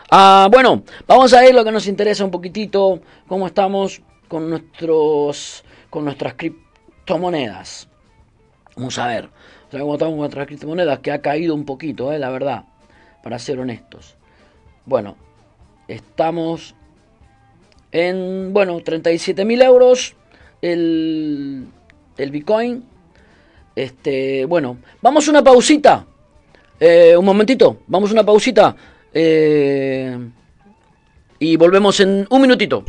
Ah, 0.10 0.48
bueno, 0.52 0.84
vamos 1.08 1.34
a 1.34 1.42
ver 1.42 1.54
lo 1.54 1.64
que 1.64 1.72
nos 1.72 1.88
interesa 1.88 2.24
un 2.24 2.32
poquitito, 2.32 3.02
cómo 3.28 3.48
estamos 3.48 4.02
con 4.28 4.50
nuestros 4.50 5.64
con 5.90 6.06
nuestras 6.06 6.36
criptomonedas. 6.36 7.90
Vamos 8.76 8.98
a 8.98 9.08
ver, 9.08 9.30
cómo 9.70 9.94
estamos 9.94 10.14
con 10.14 10.20
nuestras 10.20 10.48
criptomonedas, 10.48 11.00
que 11.00 11.12
ha 11.12 11.22
caído 11.22 11.54
un 11.54 11.66
poquito, 11.66 12.14
eh, 12.14 12.20
la 12.20 12.30
verdad, 12.30 12.64
para 13.22 13.38
ser 13.38 13.60
honestos. 13.60 14.16
Bueno, 14.86 15.16
estamos 15.88 16.76
en, 17.92 18.54
bueno, 18.54 18.80
37 18.82 19.46
mil 19.46 19.62
euros 19.62 20.16
el, 20.62 21.68
el 22.18 22.32
Bitcoin. 22.32 22.84
Este, 23.76 24.46
bueno, 24.46 24.78
vamos 25.02 25.28
una 25.28 25.44
pausita. 25.44 26.06
Eh, 26.80 27.16
un 27.16 27.26
momentito, 27.26 27.78
vamos 27.88 28.12
una 28.12 28.24
pausita. 28.24 28.76
Eh, 29.14 30.18
y 31.40 31.56
volvemos 31.56 32.00
en 32.00 32.26
un 32.30 32.42
minutito. 32.42 32.84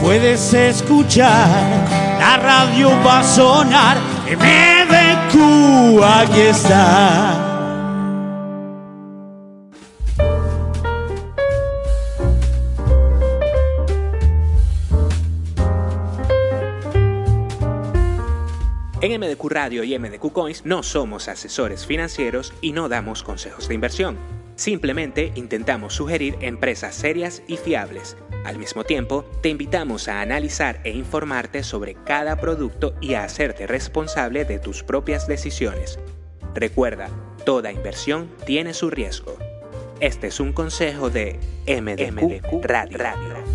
Puedes 0.00 0.54
escuchar, 0.54 1.48
la 2.18 2.36
radio 2.36 2.90
va 3.04 3.20
a 3.20 3.24
sonar. 3.24 3.96
MDQ, 4.28 6.02
aquí 6.02 6.40
está. 6.40 7.47
En 19.08 19.22
MDQ 19.22 19.48
Radio 19.48 19.84
y 19.84 19.98
MDQ 19.98 20.32
Coins 20.32 20.66
no 20.66 20.82
somos 20.82 21.28
asesores 21.28 21.86
financieros 21.86 22.52
y 22.60 22.72
no 22.72 22.90
damos 22.90 23.22
consejos 23.22 23.66
de 23.66 23.74
inversión. 23.74 24.18
Simplemente 24.54 25.32
intentamos 25.34 25.94
sugerir 25.94 26.36
empresas 26.42 26.94
serias 26.94 27.42
y 27.48 27.56
fiables. 27.56 28.18
Al 28.44 28.58
mismo 28.58 28.84
tiempo, 28.84 29.24
te 29.40 29.48
invitamos 29.48 30.08
a 30.08 30.20
analizar 30.20 30.82
e 30.84 30.90
informarte 30.90 31.62
sobre 31.62 31.94
cada 31.94 32.36
producto 32.36 32.96
y 33.00 33.14
a 33.14 33.24
hacerte 33.24 33.66
responsable 33.66 34.44
de 34.44 34.58
tus 34.58 34.82
propias 34.82 35.26
decisiones. 35.26 35.98
Recuerda, 36.54 37.08
toda 37.46 37.72
inversión 37.72 38.28
tiene 38.44 38.74
su 38.74 38.90
riesgo. 38.90 39.38
Este 40.00 40.26
es 40.26 40.38
un 40.38 40.52
consejo 40.52 41.08
de 41.08 41.40
MDQ, 41.66 42.62
Radio. 42.62 43.47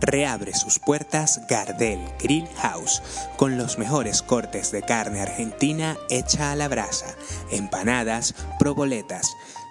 Reabre 0.00 0.54
sus 0.54 0.78
puertas 0.78 1.42
Gardel 1.50 2.00
Grill 2.18 2.48
House 2.62 3.02
con 3.36 3.58
los 3.58 3.76
mejores 3.76 4.22
cortes 4.22 4.72
de 4.72 4.80
carne 4.80 5.20
argentina 5.20 5.98
hecha 6.08 6.52
a 6.52 6.56
la 6.56 6.68
brasa, 6.68 7.14
empanadas, 7.50 8.34
proboletas. 8.58 9.30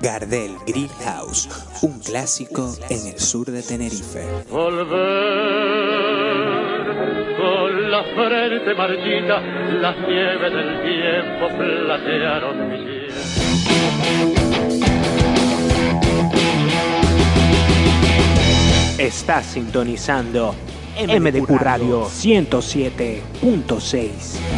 Gardel 0.00 0.56
Grill 0.66 0.90
House, 1.04 1.48
un 1.82 2.00
clásico 2.00 2.74
en 2.88 3.06
el 3.06 3.18
sur 3.18 3.50
de 3.50 3.62
Tenerife. 3.62 4.24
Volver 4.50 5.47
la 7.98 8.04
frente 8.04 8.74
marchita, 8.74 9.40
las 9.80 9.96
nieves 10.06 10.52
del 10.52 10.82
tiempo 10.82 11.48
platearon 11.48 12.70
mis 12.70 12.80
pies. 12.80 13.14
Estás 18.98 19.46
sintonizando 19.46 20.54
MDQ 20.96 21.50
Radio 21.60 22.04
107.6. 22.04 24.57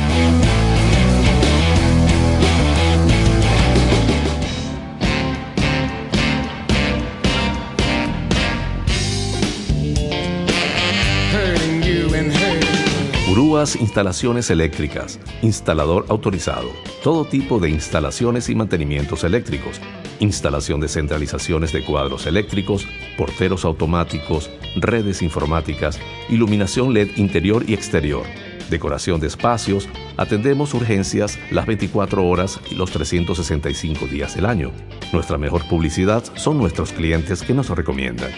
Instalaciones 13.60 14.48
Eléctricas, 14.48 15.20
instalador 15.42 16.06
autorizado. 16.08 16.70
Todo 17.04 17.26
tipo 17.26 17.58
de 17.58 17.68
instalaciones 17.68 18.48
y 18.48 18.54
mantenimientos 18.54 19.22
eléctricos. 19.22 19.78
Instalación 20.18 20.80
de 20.80 20.88
centralizaciones 20.88 21.70
de 21.70 21.84
cuadros 21.84 22.24
eléctricos, 22.24 22.88
porteros 23.18 23.66
automáticos, 23.66 24.48
redes 24.76 25.20
informáticas, 25.20 26.00
iluminación 26.30 26.94
LED 26.94 27.18
interior 27.18 27.62
y 27.68 27.74
exterior, 27.74 28.24
decoración 28.70 29.20
de 29.20 29.26
espacios. 29.26 29.90
Atendemos 30.16 30.72
urgencias 30.72 31.38
las 31.50 31.66
24 31.66 32.26
horas 32.26 32.60
y 32.70 32.76
los 32.76 32.90
365 32.90 34.06
días 34.06 34.36
del 34.36 34.46
año. 34.46 34.72
Nuestra 35.12 35.36
mejor 35.36 35.68
publicidad 35.68 36.24
son 36.34 36.56
nuestros 36.56 36.92
clientes 36.92 37.42
que 37.42 37.52
nos 37.52 37.68
recomiendan. 37.68 38.30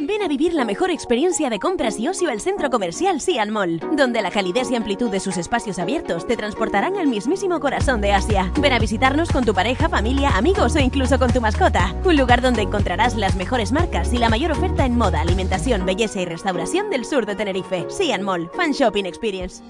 Ven 0.00 0.22
a 0.22 0.26
vivir 0.26 0.52
la 0.52 0.64
mejor 0.64 0.90
experiencia 0.90 1.48
de 1.48 1.60
compras 1.60 2.00
y 2.00 2.08
ocio 2.08 2.28
al 2.28 2.40
centro 2.40 2.70
comercial 2.70 3.20
Sian 3.20 3.50
Mall, 3.50 3.78
donde 3.96 4.20
la 4.20 4.32
calidez 4.32 4.72
y 4.72 4.74
amplitud 4.74 5.12
de 5.12 5.20
sus 5.20 5.36
espacios 5.36 5.78
abiertos 5.78 6.26
te 6.26 6.36
transportarán 6.36 6.96
al 6.96 7.06
mismísimo 7.06 7.60
corazón 7.60 8.00
de 8.00 8.10
Asia. 8.10 8.50
Ven 8.60 8.72
a 8.72 8.80
visitarnos 8.80 9.30
con 9.30 9.44
tu 9.44 9.54
pareja, 9.54 9.88
familia, 9.88 10.36
amigos 10.36 10.74
o 10.74 10.80
incluso 10.80 11.20
con 11.20 11.32
tu 11.32 11.40
mascota. 11.40 11.94
Un 12.04 12.16
lugar 12.16 12.42
donde 12.42 12.62
encontrarás 12.62 13.14
las 13.14 13.36
mejores 13.36 13.70
marcas 13.70 14.12
y 14.12 14.18
la 14.18 14.28
mayor 14.28 14.50
oferta 14.50 14.84
en 14.84 14.98
moda, 14.98 15.20
alimentación, 15.20 15.86
belleza 15.86 16.20
y 16.20 16.24
restauración 16.24 16.90
del 16.90 17.04
sur 17.04 17.26
de 17.26 17.36
Tenerife. 17.36 17.86
Sian 17.90 18.24
Mall, 18.24 18.50
Fan 18.56 18.72
Shopping 18.72 19.04
Experience. 19.04 19.62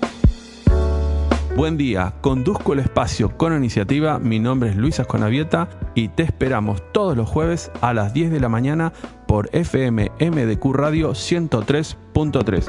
Buen 1.59 1.77
día, 1.77 2.15
conduzco 2.21 2.73
el 2.73 2.79
espacio 2.79 3.37
con 3.37 3.53
iniciativa, 3.53 4.21
mi 4.21 4.39
nombre 4.39 4.71
es 4.71 4.77
Luis 4.77 5.01
Asconavieta 5.01 5.69
y 5.97 6.07
te 6.07 6.23
esperamos 6.23 6.81
todos 6.93 7.17
los 7.17 7.29
jueves 7.29 7.73
a 7.81 7.93
las 7.93 8.15
10 8.15 8.31
de 8.31 8.39
la 8.39 8.49
mañana 8.49 8.93
por 9.27 9.51
FM 9.53 10.13
MDQ 10.21 10.73
Radio 10.73 11.11
103.3. 11.15 12.69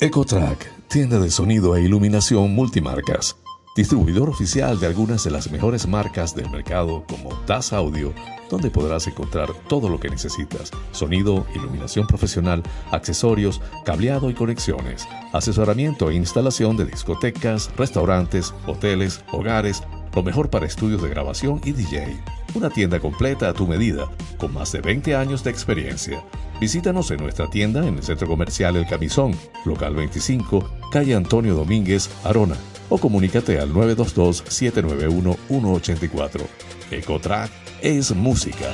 Ecotrack, 0.00 0.72
tienda 0.88 1.18
de 1.18 1.30
sonido 1.30 1.76
e 1.76 1.82
iluminación 1.82 2.54
multimarcas. 2.54 3.36
Distribuidor 3.78 4.28
oficial 4.28 4.80
de 4.80 4.88
algunas 4.88 5.22
de 5.22 5.30
las 5.30 5.52
mejores 5.52 5.86
marcas 5.86 6.34
del 6.34 6.50
mercado 6.50 7.04
como 7.08 7.30
DAS 7.46 7.72
Audio, 7.72 8.12
donde 8.50 8.72
podrás 8.72 9.06
encontrar 9.06 9.50
todo 9.68 9.88
lo 9.88 10.00
que 10.00 10.08
necesitas. 10.08 10.72
Sonido, 10.90 11.46
iluminación 11.54 12.04
profesional, 12.08 12.64
accesorios, 12.90 13.60
cableado 13.84 14.30
y 14.30 14.34
conexiones. 14.34 15.06
Asesoramiento 15.32 16.10
e 16.10 16.16
instalación 16.16 16.76
de 16.76 16.86
discotecas, 16.86 17.70
restaurantes, 17.76 18.52
hoteles, 18.66 19.22
hogares, 19.30 19.84
lo 20.12 20.24
mejor 20.24 20.50
para 20.50 20.66
estudios 20.66 21.00
de 21.00 21.10
grabación 21.10 21.60
y 21.64 21.70
DJ. 21.70 22.20
Una 22.56 22.70
tienda 22.70 22.98
completa 22.98 23.48
a 23.48 23.54
tu 23.54 23.68
medida, 23.68 24.10
con 24.38 24.52
más 24.54 24.72
de 24.72 24.80
20 24.80 25.14
años 25.14 25.44
de 25.44 25.52
experiencia. 25.52 26.20
Visítanos 26.60 27.12
en 27.12 27.18
nuestra 27.18 27.48
tienda 27.48 27.86
en 27.86 27.98
el 27.98 28.02
Centro 28.02 28.26
Comercial 28.26 28.74
El 28.74 28.88
Camisón, 28.88 29.36
local 29.64 29.94
25, 29.94 30.68
calle 30.90 31.14
Antonio 31.14 31.54
Domínguez, 31.54 32.10
Arona, 32.24 32.56
o 32.88 32.98
comunícate 32.98 33.58
al 33.58 33.72
922-791-184. 33.72 36.42
Ecotrack 36.90 37.50
es 37.80 38.14
música. 38.14 38.66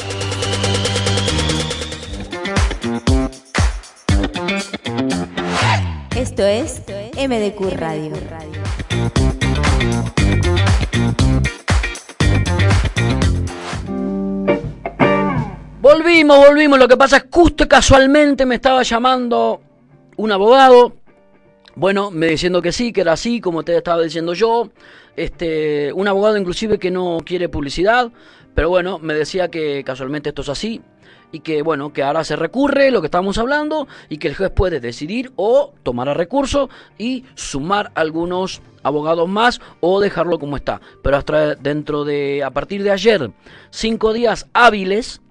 Esto 6.16 6.44
es 6.46 6.82
MDQ 7.16 7.76
Radio. 7.76 8.12
Volvimos, 15.80 16.38
volvimos. 16.38 16.78
Lo 16.78 16.88
que 16.88 16.96
pasa 16.96 17.18
es 17.18 17.24
que 17.24 17.28
justo 17.30 17.68
casualmente 17.68 18.46
me 18.46 18.54
estaba 18.54 18.82
llamando 18.82 19.60
un 20.16 20.32
abogado. 20.32 20.94
Bueno, 21.76 22.10
me 22.12 22.28
diciendo 22.28 22.62
que 22.62 22.70
sí, 22.70 22.92
que 22.92 23.00
era 23.00 23.12
así, 23.12 23.40
como 23.40 23.64
te 23.64 23.76
estaba 23.76 24.02
diciendo 24.02 24.32
yo. 24.34 24.70
Este, 25.16 25.92
un 25.92 26.06
abogado 26.06 26.36
inclusive 26.36 26.78
que 26.78 26.90
no 26.90 27.18
quiere 27.24 27.48
publicidad, 27.48 28.10
pero 28.54 28.68
bueno, 28.68 28.98
me 28.98 29.14
decía 29.14 29.48
que 29.48 29.82
casualmente 29.84 30.28
esto 30.28 30.42
es 30.42 30.48
así 30.48 30.82
y 31.34 31.40
que 31.40 31.62
bueno, 31.62 31.92
que 31.92 32.04
ahora 32.04 32.22
se 32.22 32.36
recurre 32.36 32.92
lo 32.92 33.00
que 33.00 33.08
estábamos 33.08 33.38
hablando 33.38 33.88
y 34.08 34.18
que 34.18 34.28
el 34.28 34.36
juez 34.36 34.50
puede 34.50 34.78
decidir 34.78 35.32
o 35.34 35.72
tomar 35.82 36.08
a 36.08 36.14
recurso 36.14 36.70
y 36.96 37.24
sumar 37.34 37.90
algunos 37.96 38.62
abogados 38.84 39.28
más 39.28 39.60
o 39.80 40.00
dejarlo 40.00 40.38
como 40.38 40.56
está. 40.56 40.80
Pero 41.02 41.16
hasta 41.16 41.56
dentro 41.56 42.04
de, 42.04 42.44
a 42.44 42.50
partir 42.50 42.84
de 42.84 42.92
ayer, 42.92 43.32
cinco 43.70 44.12
días 44.12 44.46
hábiles, 44.52 45.22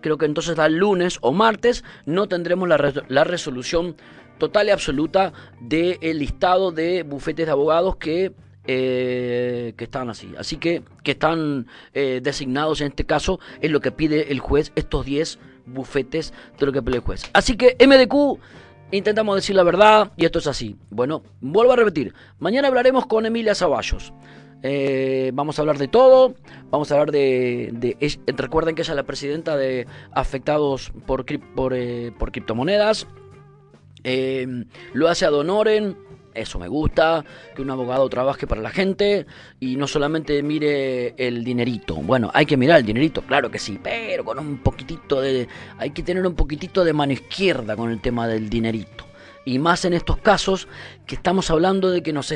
creo 0.00 0.16
que 0.16 0.26
entonces 0.26 0.56
el 0.56 0.76
lunes 0.76 1.18
o 1.22 1.32
martes, 1.32 1.82
no 2.06 2.28
tendremos 2.28 2.68
la, 2.68 2.92
la 3.08 3.24
resolución 3.24 3.96
total 4.42 4.66
y 4.66 4.70
absoluta 4.70 5.32
del 5.60 6.18
listado 6.18 6.72
de 6.72 7.04
bufetes 7.04 7.46
de 7.46 7.52
abogados 7.52 7.94
que 7.94 8.32
eh, 8.64 9.72
que 9.76 9.84
están 9.84 10.10
así. 10.10 10.34
Así 10.36 10.56
que, 10.56 10.82
que 11.04 11.12
están 11.12 11.68
eh, 11.94 12.18
designados 12.20 12.80
en 12.80 12.88
este 12.88 13.04
caso, 13.04 13.38
es 13.60 13.70
lo 13.70 13.80
que 13.80 13.92
pide 13.92 14.32
el 14.32 14.40
juez, 14.40 14.72
estos 14.74 15.06
10 15.06 15.38
bufetes 15.66 16.32
de 16.58 16.66
lo 16.66 16.72
que 16.72 16.82
pide 16.82 16.96
el 16.96 17.02
juez. 17.02 17.30
Así 17.32 17.56
que 17.56 17.76
MDQ 17.86 18.40
intentamos 18.90 19.36
decir 19.36 19.54
la 19.54 19.62
verdad 19.62 20.10
y 20.16 20.24
esto 20.24 20.40
es 20.40 20.48
así. 20.48 20.76
Bueno, 20.90 21.22
vuelvo 21.40 21.72
a 21.72 21.76
repetir, 21.76 22.12
mañana 22.40 22.66
hablaremos 22.66 23.06
con 23.06 23.24
Emilia 23.24 23.54
Zaballos. 23.54 24.12
Eh, 24.64 25.30
vamos 25.34 25.56
a 25.58 25.62
hablar 25.62 25.78
de 25.78 25.86
todo. 25.86 26.34
Vamos 26.70 26.90
a 26.90 26.94
hablar 26.94 27.12
de, 27.12 27.96
recuerden 28.26 28.74
que 28.74 28.82
ella 28.82 28.92
es 28.92 28.96
la 28.96 29.04
presidenta 29.04 29.56
de 29.56 29.86
afectados 30.10 30.92
por, 31.06 31.24
por, 31.54 31.74
por 32.18 32.32
criptomonedas. 32.32 33.06
Eh, 34.04 34.64
lo 34.92 35.08
hace 35.08 35.24
a 35.24 35.30
Donoren. 35.30 35.96
Eso 36.34 36.58
me 36.58 36.66
gusta, 36.66 37.22
que 37.54 37.60
un 37.60 37.70
abogado 37.70 38.08
trabaje 38.08 38.46
para 38.46 38.62
la 38.62 38.70
gente 38.70 39.26
y 39.60 39.76
no 39.76 39.86
solamente 39.86 40.42
mire 40.42 41.14
el 41.18 41.44
dinerito. 41.44 41.96
Bueno, 41.96 42.30
hay 42.32 42.46
que 42.46 42.56
mirar 42.56 42.78
el 42.78 42.86
dinerito, 42.86 43.20
claro 43.20 43.50
que 43.50 43.58
sí, 43.58 43.78
pero 43.82 44.24
con 44.24 44.38
un 44.38 44.56
poquitito 44.62 45.20
de... 45.20 45.46
Hay 45.76 45.90
que 45.90 46.02
tener 46.02 46.26
un 46.26 46.34
poquitito 46.34 46.84
de 46.84 46.94
mano 46.94 47.12
izquierda 47.12 47.76
con 47.76 47.90
el 47.90 48.00
tema 48.00 48.26
del 48.26 48.48
dinerito. 48.48 49.04
Y 49.44 49.58
más 49.58 49.84
en 49.84 49.92
estos 49.92 50.16
casos 50.18 50.68
que 51.06 51.16
estamos 51.16 51.50
hablando 51.50 51.90
de 51.90 52.02
que 52.02 52.14
nos 52.14 52.32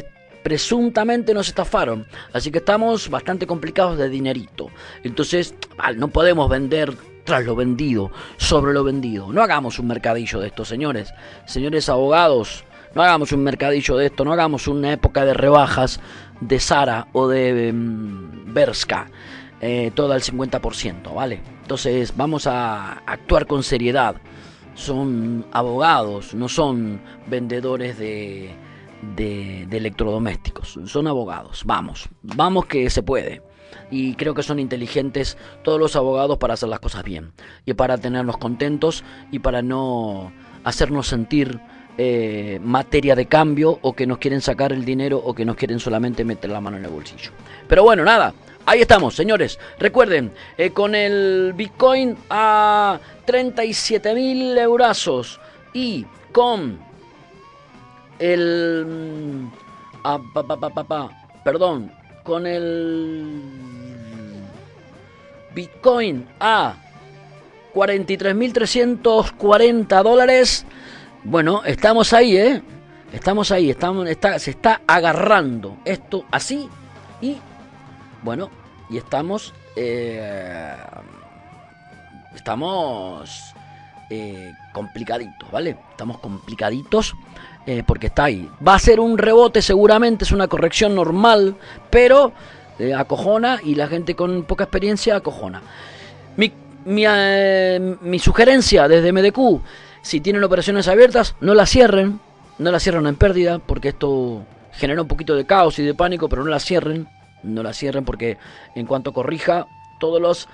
presuntamente 0.46 1.34
nos 1.34 1.48
estafaron. 1.48 2.06
Así 2.32 2.52
que 2.52 2.58
estamos 2.58 3.08
bastante 3.08 3.48
complicados 3.48 3.98
de 3.98 4.08
dinerito. 4.08 4.68
Entonces, 5.02 5.54
no 5.96 6.06
podemos 6.08 6.48
vender 6.48 6.96
tras 7.26 7.44
lo 7.44 7.54
vendido, 7.54 8.10
sobre 8.38 8.72
lo 8.72 8.82
vendido. 8.84 9.30
No 9.30 9.42
hagamos 9.42 9.78
un 9.78 9.88
mercadillo 9.88 10.40
de 10.40 10.46
esto, 10.46 10.64
señores. 10.64 11.12
Señores 11.44 11.90
abogados, 11.90 12.64
no 12.94 13.02
hagamos 13.02 13.32
un 13.32 13.42
mercadillo 13.42 13.96
de 13.96 14.06
esto, 14.06 14.24
no 14.24 14.32
hagamos 14.32 14.68
una 14.68 14.92
época 14.92 15.26
de 15.26 15.34
rebajas 15.34 16.00
de 16.40 16.58
Sara 16.58 17.08
o 17.12 17.28
de 17.28 17.72
mm, 17.72 18.54
Berska. 18.54 19.10
Eh, 19.60 19.90
todo 19.94 20.12
al 20.12 20.22
50%, 20.22 21.14
¿vale? 21.14 21.40
Entonces 21.62 22.14
vamos 22.16 22.46
a 22.46 22.92
actuar 23.06 23.46
con 23.46 23.62
seriedad. 23.62 24.16
Son 24.74 25.46
abogados, 25.52 26.34
no 26.34 26.48
son 26.48 27.00
vendedores 27.26 27.98
de, 27.98 28.54
de, 29.16 29.66
electrodomésticos. 29.70 30.78
Son 30.84 31.06
abogados. 31.06 31.62
Vamos, 31.64 32.08
vamos 32.22 32.66
que 32.66 32.88
se 32.90 33.02
puede. 33.02 33.42
Y 33.90 34.14
creo 34.14 34.34
que 34.34 34.42
son 34.42 34.58
inteligentes 34.58 35.36
todos 35.62 35.78
los 35.78 35.96
abogados 35.96 36.38
para 36.38 36.54
hacer 36.54 36.68
las 36.68 36.80
cosas 36.80 37.04
bien. 37.04 37.32
Y 37.64 37.74
para 37.74 37.98
tenernos 37.98 38.36
contentos 38.36 39.04
y 39.30 39.38
para 39.38 39.62
no 39.62 40.32
hacernos 40.64 41.06
sentir 41.06 41.60
eh, 41.98 42.60
materia 42.62 43.14
de 43.14 43.26
cambio 43.26 43.78
o 43.82 43.94
que 43.94 44.06
nos 44.06 44.18
quieren 44.18 44.40
sacar 44.40 44.72
el 44.72 44.84
dinero 44.84 45.20
o 45.24 45.34
que 45.34 45.44
nos 45.44 45.56
quieren 45.56 45.80
solamente 45.80 46.24
meter 46.24 46.50
la 46.50 46.60
mano 46.60 46.76
en 46.76 46.84
el 46.84 46.90
bolsillo. 46.90 47.30
Pero 47.68 47.82
bueno, 47.82 48.04
nada, 48.04 48.34
Ahí 48.68 48.80
estamos, 48.80 49.14
señores. 49.14 49.60
Recuerden, 49.78 50.32
eh, 50.58 50.70
con 50.70 50.96
el 50.96 51.52
Bitcoin 51.54 52.16
a 52.28 52.98
37 53.24 54.12
mil 54.12 54.58
eurazos 54.58 55.40
y 55.72 56.04
con 56.32 56.76
el... 58.18 58.84
Mm, 58.84 59.52
ah, 60.02 60.18
perdón, 61.44 61.92
con 62.26 62.46
el 62.46 63.40
Bitcoin 65.54 66.26
a 66.40 66.74
43.340 67.74 70.02
dólares. 70.02 70.66
Bueno, 71.22 71.62
estamos 71.64 72.12
ahí, 72.12 72.36
¿eh? 72.36 72.60
Estamos 73.12 73.52
ahí, 73.52 73.70
estamos, 73.70 74.08
se 74.38 74.50
está 74.50 74.80
agarrando 74.86 75.76
esto 75.84 76.24
así 76.32 76.68
y 77.20 77.36
bueno, 78.22 78.50
y 78.90 78.96
estamos, 78.96 79.54
eh, 79.76 80.74
estamos 82.34 83.54
eh, 84.10 84.52
complicaditos, 84.72 85.48
¿vale? 85.52 85.76
Estamos 85.92 86.18
complicaditos 86.18 87.14
eh, 87.68 87.82
porque 87.84 88.06
está 88.06 88.24
ahí. 88.24 88.48
Va 88.66 88.76
a 88.76 88.78
ser 88.78 89.00
un 89.00 89.18
rebote 89.18 89.60
seguramente, 89.60 90.24
es 90.24 90.30
una 90.30 90.46
corrección 90.46 90.94
normal, 90.94 91.56
pero 91.90 92.32
eh, 92.78 92.94
acojona 92.94 93.58
y 93.64 93.74
la 93.74 93.88
gente 93.88 94.14
con 94.14 94.44
poca 94.44 94.64
experiencia 94.64 95.16
acojona. 95.16 95.62
Mi, 96.36 96.52
eh, 97.04 97.96
sugerencia 98.20 98.86
desde 98.86 99.10
MDQ, 99.10 99.60
si 100.00 100.20
tienen 100.20 100.44
operaciones 100.44 100.86
abiertas, 100.86 101.34
no 101.40 101.54
las 101.54 101.68
cierren, 101.68 102.20
no 102.60 102.70
las 102.70 102.84
cierren 102.84 103.08
en 103.08 103.16
pérdida, 103.16 103.58
porque 103.58 103.88
esto 103.88 104.44
genera 104.70 105.02
un 105.02 105.08
poquito 105.08 105.34
de 105.34 105.44
caos 105.44 105.80
y 105.80 105.82
de 105.82 105.94
pánico, 105.94 106.28
pero 106.28 106.44
no 106.44 106.50
las 106.50 106.64
cierren, 106.64 107.08
no 107.42 107.64
las 107.64 107.76
cierren 107.76 108.04
porque 108.04 108.38
en 108.76 108.86
cuanto 108.86 109.12
corrija, 109.12 109.66
todos 109.98 110.22
los 110.22 110.48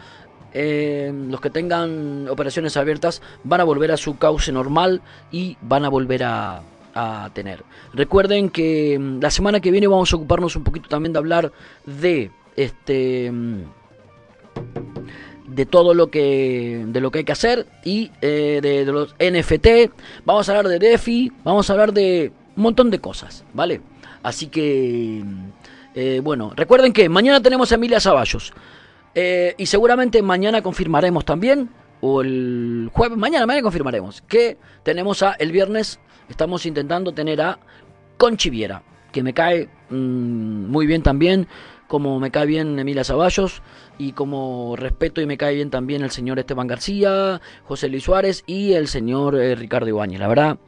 los 0.54 1.40
que 1.40 1.48
tengan 1.48 2.28
operaciones 2.28 2.76
abiertas 2.76 3.22
van 3.42 3.62
a 3.62 3.64
volver 3.64 3.90
a 3.90 3.96
su 3.96 4.18
cauce 4.18 4.52
normal 4.52 5.00
y 5.30 5.56
van 5.62 5.86
a 5.86 5.88
volver 5.88 6.24
a, 6.24 6.60
a 6.94 7.30
tener. 7.32 7.64
Recuerden 7.92 8.50
que 8.50 8.98
mm, 8.98 9.20
la 9.20 9.30
semana 9.30 9.60
que 9.60 9.70
viene 9.70 9.86
vamos 9.86 10.12
a 10.12 10.16
ocuparnos 10.16 10.56
un 10.56 10.64
poquito 10.64 10.88
también 10.88 11.12
de 11.12 11.18
hablar 11.18 11.52
de 11.86 12.30
este 12.56 13.30
mm, 13.30 13.62
de 15.46 15.66
todo 15.66 15.94
lo 15.94 16.10
que 16.10 16.84
de 16.86 17.00
lo 17.00 17.10
que 17.10 17.20
hay 17.20 17.24
que 17.24 17.32
hacer 17.32 17.66
y 17.84 18.10
eh, 18.20 18.60
de, 18.62 18.84
los 18.86 19.14
NFT 19.14 19.92
vamos 20.24 20.48
a 20.48 20.52
hablar 20.52 20.68
de 20.68 20.78
DeFi 20.78 21.32
vamos 21.44 21.68
a 21.68 21.72
hablar 21.72 21.92
de 21.92 22.32
un 22.56 22.62
montón 22.62 22.90
de 22.90 23.00
cosas 23.00 23.44
vale 23.52 23.80
así 24.22 24.46
que 24.46 25.22
mm, 25.24 25.48
eh, 25.94 26.20
bueno 26.22 26.52
recuerden 26.56 26.92
que 26.92 27.08
mañana 27.08 27.40
tenemos 27.40 27.70
a 27.72 27.74
Emilia 27.74 28.00
Zaballos 28.00 28.52
eh, 29.14 29.54
y 29.58 29.66
seguramente 29.66 30.22
mañana 30.22 30.62
confirmaremos 30.62 31.24
también 31.24 31.68
o 32.00 32.22
el 32.22 32.88
jueves 32.92 33.18
mañana 33.18 33.46
mañana 33.46 33.62
confirmaremos 33.62 34.22
que 34.22 34.56
tenemos 34.84 35.22
a 35.22 35.32
el 35.32 35.52
viernes 35.52 36.00
estamos 36.32 36.66
intentando 36.66 37.12
tener 37.12 37.40
a 37.40 37.58
Conchiviera, 38.16 38.82
que 39.12 39.22
me 39.22 39.34
cae 39.34 39.68
mm, 39.90 40.66
muy 40.70 40.86
bien 40.86 41.02
también, 41.02 41.46
como 41.88 42.18
me 42.18 42.30
cae 42.30 42.46
bien 42.46 42.78
Emilia 42.78 43.04
Zaballos, 43.04 43.62
y 43.98 44.12
como 44.12 44.74
respeto 44.76 45.20
y 45.20 45.26
me 45.26 45.36
cae 45.36 45.54
bien 45.54 45.70
también 45.70 46.02
el 46.02 46.10
señor 46.10 46.38
Esteban 46.38 46.66
García, 46.66 47.40
José 47.64 47.88
Luis 47.88 48.04
Suárez 48.04 48.44
y 48.46 48.72
el 48.72 48.88
señor 48.88 49.36
eh, 49.36 49.54
Ricardo 49.54 49.88
Ibáñez. 49.88 50.18
La 50.18 50.28
verdad, 50.28 50.58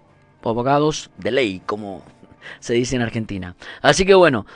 abogados 0.42 1.10
de 1.16 1.30
ley, 1.30 1.62
como 1.64 2.02
se 2.60 2.74
dice 2.74 2.96
en 2.96 3.02
Argentina. 3.02 3.56
Así 3.82 4.04
que 4.04 4.14
bueno, 4.14 4.46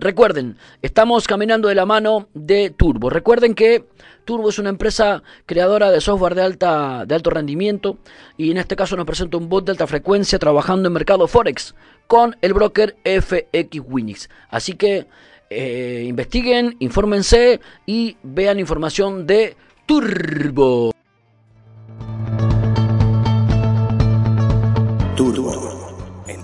recuerden, 0.00 0.56
estamos 0.82 1.26
caminando 1.26 1.68
de 1.68 1.74
la 1.74 1.86
mano 1.86 2.28
de 2.34 2.70
Turbo. 2.70 3.10
Recuerden 3.10 3.54
que 3.54 3.84
Turbo 4.24 4.48
es 4.48 4.58
una 4.58 4.70
empresa 4.70 5.22
creadora 5.46 5.90
de 5.90 6.00
software 6.00 6.34
de, 6.34 6.42
alta, 6.42 7.04
de 7.06 7.14
alto 7.14 7.30
rendimiento 7.30 7.98
y 8.36 8.50
en 8.50 8.58
este 8.58 8.76
caso 8.76 8.96
nos 8.96 9.06
presenta 9.06 9.36
un 9.36 9.48
bot 9.48 9.64
de 9.64 9.72
alta 9.72 9.86
frecuencia 9.86 10.38
trabajando 10.38 10.88
en 10.88 10.92
mercado 10.92 11.28
Forex 11.28 11.74
con 12.06 12.36
el 12.42 12.52
broker 12.52 12.96
FX 13.04 13.80
Winix. 13.86 14.28
Así 14.50 14.74
que 14.74 15.06
eh, 15.48 16.04
investiguen, 16.08 16.76
infórmense 16.80 17.60
y 17.86 18.16
vean 18.22 18.58
información 18.58 19.26
de 19.26 19.56
Turbo. 19.86 20.95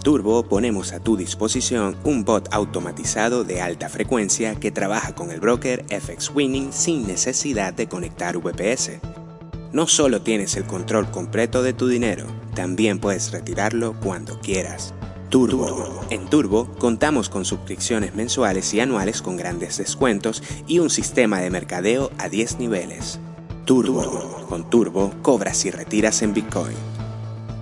Turbo 0.03 0.42
ponemos 0.42 0.92
a 0.92 0.98
tu 0.98 1.16
disposición 1.16 1.96
un 2.03 2.24
bot 2.24 2.48
automatizado 2.53 3.44
de 3.44 3.61
alta 3.61 3.88
frecuencia 3.88 4.57
que 4.57 4.72
trabaja 4.72 5.14
con 5.14 5.30
el 5.30 5.38
broker 5.38 5.84
FX 5.88 6.32
Winning 6.34 6.72
sin 6.72 7.07
necesidad 7.07 7.72
de 7.72 7.88
conectar 7.88 8.36
VPS. 8.36 8.98
No 9.72 9.86
solo 9.86 10.20
tienes 10.20 10.57
el 10.57 10.64
control 10.64 11.11
completo 11.11 11.62
de 11.62 11.72
tu 11.72 11.86
dinero, 11.86 12.26
también 12.55 12.98
puedes 12.98 13.30
retirarlo 13.30 13.94
cuando 14.00 14.40
quieras. 14.40 14.92
Turbo. 15.30 16.05
En 16.11 16.26
Turbo 16.26 16.66
contamos 16.78 17.28
con 17.28 17.44
suscripciones 17.44 18.14
mensuales 18.14 18.74
y 18.74 18.80
anuales 18.80 19.22
con 19.22 19.36
grandes 19.36 19.78
descuentos 19.78 20.42
y 20.66 20.80
un 20.80 20.90
sistema 20.90 21.40
de 21.40 21.48
mercadeo 21.48 22.11
a 22.18 22.28
10 22.28 22.59
niveles. 22.59 23.20
Turbo. 23.64 24.46
Con 24.48 24.68
Turbo 24.68 25.12
cobras 25.22 25.64
y 25.64 25.70
retiras 25.70 26.20
en 26.22 26.34
Bitcoin. 26.34 27.01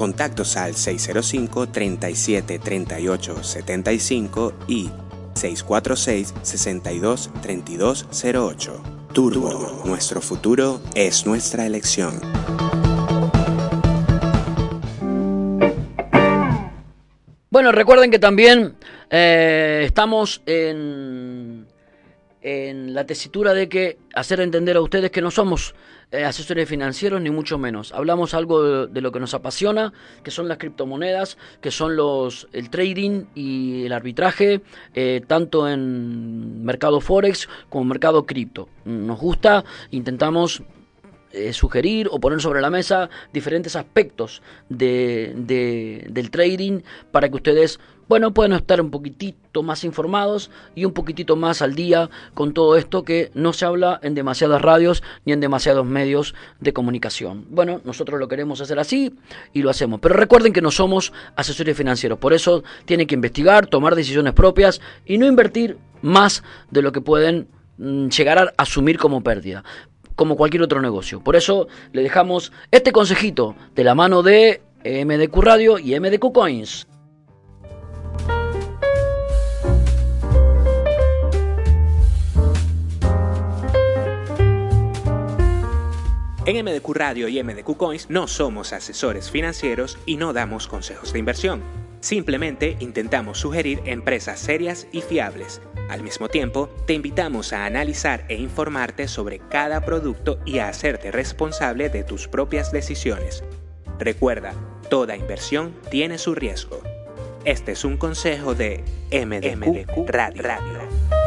Contactos 0.01 0.57
al 0.57 0.77
605 0.77 1.69
37 1.69 2.59
38 2.59 3.45
75 3.45 4.55
y 4.67 4.89
646 5.35 6.35
62 6.41 7.31
32 7.43 8.07
08. 8.25 8.83
Turbo, 9.13 9.83
nuestro 9.85 10.23
futuro 10.23 10.81
es 10.95 11.27
nuestra 11.27 11.67
elección. 11.67 12.19
Bueno, 17.51 17.71
recuerden 17.71 18.11
que 18.11 18.19
también 18.19 18.77
eh, 19.11 19.83
estamos 19.85 20.41
en, 20.47 21.60
en 22.43 22.95
la 22.95 23.05
tesitura 23.07 23.53
de 23.55 23.69
que 23.69 23.99
hacer 24.15 24.41
entender 24.41 24.77
a 24.77 24.81
ustedes 24.81 25.11
que 25.11 25.21
no 25.23 25.31
somos 25.31 25.75
eh, 26.13 26.25
asesores 26.25 26.69
financieros, 26.69 27.21
ni 27.21 27.31
mucho 27.31 27.59
menos. 27.59 27.93
Hablamos 27.93 28.35
algo 28.35 28.87
de, 28.87 29.01
lo 29.01 29.13
que 29.13 29.21
nos 29.21 29.35
apasiona, 29.35 29.93
que 30.25 30.31
son 30.31 30.49
las 30.49 30.59
criptomonedas, 30.59 31.39
que 31.61 31.71
son 31.71 31.97
los 31.97 32.49
el 32.53 32.71
trading 32.71 33.27
y 33.35 33.85
el 33.85 33.93
arbitraje, 33.93 34.61
eh, 34.95 35.21
tanto 35.27 35.69
en 35.69 36.65
mercado 36.65 37.01
forex 37.01 37.49
como 37.69 37.85
mercado 37.85 38.27
cripto. 38.27 38.69
Nos 38.85 39.21
gusta, 39.21 39.65
intentamos 39.91 40.63
eh, 41.33 41.53
sugerir 41.53 42.09
o 42.11 42.19
poner 42.19 42.41
sobre 42.41 42.61
la 42.61 42.71
mesa 42.71 43.09
diferentes 43.33 43.77
aspectos 43.77 44.43
de- 44.69 46.07
del 46.09 46.31
trading 46.33 46.81
para 47.13 47.29
que 47.29 47.37
ustedes, 47.37 47.79
bueno, 48.11 48.35
puedan 48.35 48.55
estar 48.55 48.81
un 48.81 48.91
poquitito 48.91 49.63
más 49.63 49.85
informados 49.85 50.51
y 50.75 50.85
un 50.85 50.91
poquitito 50.93 51.37
más 51.37 51.63
al 51.63 51.77
día 51.77 52.11
con 52.35 52.53
todo 52.53 52.77
esto 52.77 53.05
que 53.05 53.31
no 53.35 53.53
se 53.53 53.65
habla 53.65 54.01
en 54.03 54.17
demasiadas 54.17 54.61
radios 54.61 55.05
ni 55.25 55.33
en 55.33 55.39
demasiados 55.39 55.87
medios 55.87 56.35
de 56.59 56.73
comunicación. 56.73 57.47
Bueno, 57.51 57.81
nosotros 57.85 58.19
lo 58.19 58.27
queremos 58.27 58.61
hacer 58.61 58.81
así 58.81 59.15
y 59.53 59.63
lo 59.63 59.71
hacemos. 59.71 60.01
Pero 60.01 60.17
recuerden 60.17 60.53
que 60.53 60.61
no 60.61 60.73
somos 60.73 61.13
asesores 61.37 61.77
financieros, 61.77 62.19
por 62.19 62.33
eso 62.33 62.65
tienen 62.85 63.07
que 63.07 63.15
investigar, 63.15 63.69
tomar 63.69 63.95
decisiones 63.95 64.33
propias 64.33 64.81
y 65.07 65.17
no 65.17 65.29
invertir 65.29 65.79
más 66.03 66.43
de 66.69 66.83
lo 66.83 66.91
que 66.91 67.01
pueden 67.01 67.47
mm, 67.79 68.09
llegar 68.09 68.39
a 68.39 68.53
asumir 68.57 68.99
como 68.99 69.23
pérdida 69.23 69.63
como 70.17 70.37
cualquier 70.37 70.65
otro 70.65 70.83
negocio. 70.83 71.21
Por 71.21 71.37
eso 71.37 71.69
le 71.93 72.03
dejamos 72.03 72.51
este 72.73 72.91
consejito 72.91 73.55
de 73.77 73.85
la 73.85 73.95
mano 73.95 74.25
de 74.25 74.63
MDQ 74.85 75.37
Radio 75.37 75.79
y 75.79 75.99
MDQ 75.99 76.33
Coins. 76.33 76.90
En 86.47 86.65
MDQ 86.65 86.95
Radio 86.95 87.29
y 87.29 87.43
MDQ 87.43 87.77
Coins 87.77 88.09
no 88.09 88.27
somos 88.27 88.73
asesores 88.73 89.31
financieros 89.31 89.99
y 90.07 90.17
no 90.17 90.33
damos 90.33 90.67
consejos 90.67 91.13
de 91.13 91.19
inversión. 91.19 91.63
Simplemente 92.01 92.79
intentamos 92.81 93.39
sugerir 93.39 93.83
empresas 93.85 94.41
serias 94.41 94.87
y 94.91 95.03
fiables. 95.03 95.61
Al 95.91 96.03
mismo 96.03 96.29
tiempo, 96.29 96.71
te 96.87 96.95
invitamos 96.95 97.53
a 97.53 97.67
analizar 97.67 98.25
e 98.29 98.37
informarte 98.37 99.07
sobre 99.07 99.39
cada 99.39 99.83
producto 99.83 100.39
y 100.47 100.61
a 100.61 100.69
hacerte 100.69 101.11
responsable 101.11 101.91
de 101.91 102.05
tus 102.05 102.27
propias 102.27 102.73
decisiones. 102.73 103.45
Recuerda, 103.99 104.55
toda 104.89 105.17
inversión 105.17 105.75
tiene 105.91 106.17
su 106.17 106.35
riesgo. 106.35 106.81
Este 107.45 107.73
es 107.73 107.85
un 107.85 107.99
consejo 107.99 108.55
de 108.55 108.83
MDQ, 109.13 110.09
Radio. 110.09 111.20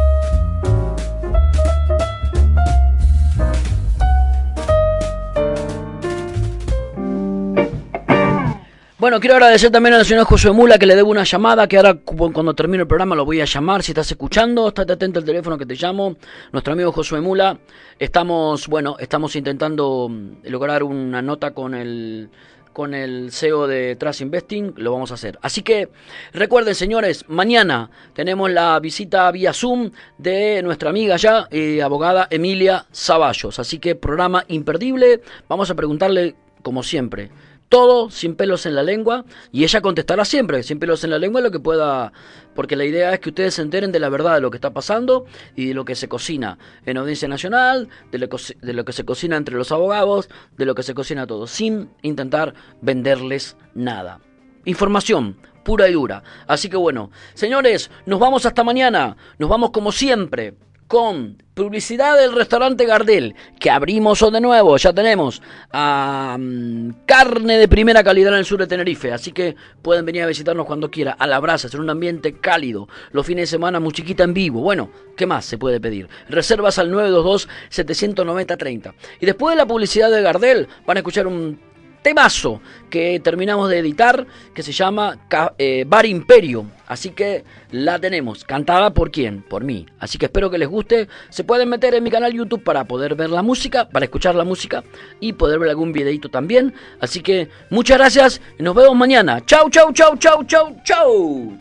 Bueno, 9.04 9.20
quiero 9.20 9.36
agradecer 9.36 9.70
también 9.70 9.96
al 9.96 10.06
señor 10.06 10.24
Josué 10.24 10.54
Mula 10.54 10.78
que 10.78 10.86
le 10.86 10.96
debo 10.96 11.12
una 11.12 11.26
llamada, 11.26 11.68
que 11.68 11.76
ahora 11.76 11.94
cu- 11.96 12.32
cuando 12.32 12.54
termine 12.54 12.84
el 12.84 12.88
programa 12.88 13.18
lo 13.18 13.26
voy 13.26 13.42
a 13.42 13.44
llamar. 13.44 13.84
Si 13.84 13.92
estás 13.92 14.10
escuchando, 14.10 14.70
estate 14.70 14.94
atento 14.94 15.20
al 15.20 15.26
teléfono 15.26 15.58
que 15.58 15.66
te 15.66 15.76
llamo. 15.76 16.16
Nuestro 16.54 16.72
amigo 16.72 16.94
Josué 16.94 17.20
Mula. 17.20 17.60
Estamos, 18.00 18.66
bueno, 18.70 18.96
estamos 19.00 19.36
intentando 19.36 20.08
mm, 20.10 20.48
lograr 20.48 20.84
una 20.84 21.22
nota 21.22 21.52
con 21.54 21.74
el 21.74 22.30
con 22.72 22.94
el 22.94 23.34
CEO 23.34 23.68
de 23.68 23.98
Trust 23.98 24.22
Investing, 24.22 24.72
lo 24.78 24.94
vamos 24.94 25.12
a 25.12 25.16
hacer. 25.16 25.38
Así 25.42 25.64
que 25.64 25.90
recuerden, 26.32 26.74
señores, 26.74 27.26
mañana 27.28 27.92
tenemos 28.14 28.50
la 28.52 28.80
visita 28.80 29.30
vía 29.32 29.52
Zoom 29.52 29.92
de 30.18 30.62
nuestra 30.64 30.92
amiga 30.92 31.18
ya, 31.18 31.50
eh, 31.52 31.82
abogada 31.82 32.30
Emilia 32.30 32.86
Zaballos. 32.96 33.60
Así 33.60 33.80
que 33.80 33.96
programa 33.96 34.46
imperdible. 34.48 35.20
Vamos 35.50 35.70
a 35.70 35.76
preguntarle, 35.76 36.36
como 36.62 36.84
siempre, 36.84 37.32
todo 37.74 38.12
sin 38.12 38.36
pelos 38.36 38.68
en 38.68 38.76
la 38.76 38.84
lengua 38.84 39.26
y 39.52 39.64
ella 39.64 39.82
contestará 39.82 40.26
siempre 40.26 40.62
sin 40.62 40.78
pelos 40.78 41.04
en 41.04 41.10
la 41.10 41.18
lengua 41.18 41.42
lo 41.42 41.50
que 41.50 41.60
pueda 41.60 42.14
porque 42.54 42.76
la 42.76 42.86
idea 42.86 43.12
es 43.16 43.20
que 43.20 43.30
ustedes 43.30 43.56
se 43.56 43.64
enteren 43.64 43.92
de 43.92 44.00
la 44.00 44.10
verdad 44.10 44.36
de 44.36 44.42
lo 44.42 44.52
que 44.52 44.58
está 44.58 44.76
pasando 44.76 45.26
y 45.56 45.70
de 45.70 45.74
lo 45.74 45.84
que 45.84 45.96
se 45.96 46.08
cocina 46.08 46.60
en 46.86 46.98
audiencia 46.98 47.28
nacional 47.28 47.90
de 48.12 48.20
lo, 48.20 48.28
de 48.62 48.74
lo 48.74 48.86
que 48.86 48.94
se 48.94 49.06
cocina 49.06 49.38
entre 49.38 49.56
los 49.56 49.72
abogados 49.72 50.30
de 50.56 50.68
lo 50.68 50.76
que 50.76 50.84
se 50.84 50.94
cocina 50.94 51.26
todo 51.26 51.48
sin 51.48 51.90
intentar 52.04 52.54
venderles 52.82 53.58
nada. 53.74 54.20
Información 54.66 55.38
pura 55.64 55.90
y 55.90 55.94
dura. 55.94 56.22
Así 56.46 56.70
que 56.70 56.78
bueno 56.78 57.10
señores 57.34 57.90
nos 58.06 58.20
vamos 58.20 58.46
hasta 58.46 58.64
mañana. 58.64 59.18
Nos 59.40 59.50
vamos 59.50 59.72
como 59.72 59.92
siempre 59.92 60.54
con 60.88 61.42
publicidad 61.54 62.18
del 62.18 62.34
restaurante 62.34 62.86
Gardel, 62.86 63.36
que 63.60 63.70
abrimos 63.70 64.20
de 64.32 64.42
nuevo, 64.42 64.78
ya 64.78 64.94
tenemos 64.94 65.42
carne 65.72 67.58
de 67.58 67.68
primera 67.68 68.04
calidad 68.04 68.34
en 68.34 68.40
el 68.40 68.46
sur 68.46 68.60
de 68.60 68.68
Tenerife, 68.68 69.12
así 69.12 69.32
que 69.32 69.56
pueden 69.82 70.06
venir 70.06 70.24
a 70.24 70.28
visitarnos 70.28 70.66
cuando 70.66 70.90
quiera, 70.90 71.12
a 71.12 71.28
la 71.28 71.40
brasa, 71.40 71.68
en 71.72 71.80
un 71.80 71.90
ambiente 71.90 72.40
cálido, 72.40 72.88
los 73.12 73.26
fines 73.26 73.44
de 73.44 73.58
semana 73.58 73.80
musiquita 73.80 74.24
en 74.24 74.34
vivo, 74.34 74.62
bueno, 74.62 74.90
¿qué 75.16 75.26
más 75.26 75.46
se 75.46 75.58
puede 75.58 75.80
pedir? 75.80 76.08
Reservas 76.30 76.80
al 76.80 76.92
922-790-30. 76.92 78.94
Y 79.20 79.26
después 79.26 79.56
de 79.56 79.58
la 79.58 79.68
publicidad 79.68 80.10
de 80.10 80.22
Gardel, 80.22 80.68
van 80.86 80.98
a 80.98 81.00
escuchar 81.02 81.28
un 81.28 81.60
temazo 82.04 82.62
que 82.90 83.20
terminamos 83.20 83.70
de 83.70 83.80
editar 83.80 84.28
que 84.54 84.62
se 84.62 84.72
llama 84.72 85.18
eh, 85.58 85.86
Bar 85.88 86.06
Imperio. 86.06 86.66
Así 86.86 87.10
que 87.10 87.44
la 87.72 87.98
tenemos. 87.98 88.44
¿Cantada 88.44 88.94
por 88.94 89.10
quién? 89.10 89.42
Por 89.42 89.64
mí. 89.64 89.88
Así 90.00 90.18
que 90.18 90.26
espero 90.26 90.52
que 90.52 90.60
les 90.60 90.68
guste. 90.68 91.08
Se 91.30 91.44
pueden 91.44 91.70
meter 91.70 91.96
en 91.96 92.04
mi 92.04 92.12
canal 92.12 92.32
YouTube 92.32 92.64
para 92.64 92.84
poder 92.86 93.16
ver 93.16 93.32
la 93.32 93.42
música, 93.42 93.90
para 93.90 94.06
escuchar 94.06 94.36
la 94.36 94.44
música 94.44 94.84
y 95.20 95.34
poder 95.34 95.58
ver 95.60 95.70
algún 95.70 95.92
videito 95.92 96.30
también. 96.30 96.74
Así 97.00 97.22
que 97.22 97.50
muchas 97.72 97.98
gracias 97.98 98.42
nos 98.60 98.76
vemos 98.76 98.96
mañana. 98.96 99.44
Chau, 99.46 99.70
chau, 99.70 99.92
chau, 99.94 100.16
chau, 100.18 100.44
chau, 100.44 100.76
chau. 100.84 101.58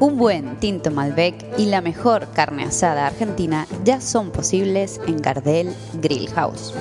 Un 0.00 0.16
buen 0.16 0.58
tinto 0.60 0.90
Malbec 0.90 1.58
y 1.58 1.66
la 1.66 1.82
mejor 1.82 2.28
carne 2.32 2.64
asada 2.64 3.06
argentina 3.06 3.66
ya 3.84 4.00
son 4.00 4.30
posibles 4.30 4.98
en 5.06 5.18
Gardel 5.18 5.74
Grill 6.00 6.30
House, 6.30 6.72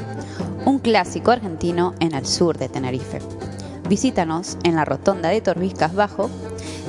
un 0.65 0.80
clásico 0.80 1.32
argentino 1.32 1.93
en 1.99 2.15
el 2.15 2.26
sur 2.26 2.57
de 2.57 2.70
Tenerife. 2.70 3.20
Visítanos 3.89 4.57
en 4.63 4.78
la 4.78 4.86
rotonda 4.86 5.28
de 5.28 5.41
Torbiscas 5.41 5.93
Bajo, 5.93 6.30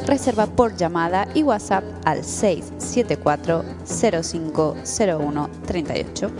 reserva 0.07 0.47
por 0.47 0.77
llamada 0.77 1.27
y 1.35 1.43
WhatsApp 1.43 1.83
al 2.05 2.23
674 2.23 3.65
0501 3.85 5.51
38. 5.67 6.31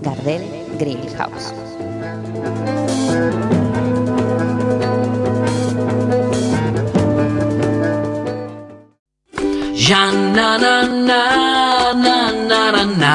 Gardel 0.00 0.42
Grill 0.78 1.10
House. 1.18 1.52
Ya 9.84 10.10
na 10.36 10.56
na 10.56 10.74
na 11.08 11.20
na 11.92 12.16
na 12.32 12.32
na 12.48 12.60
na 12.72 12.94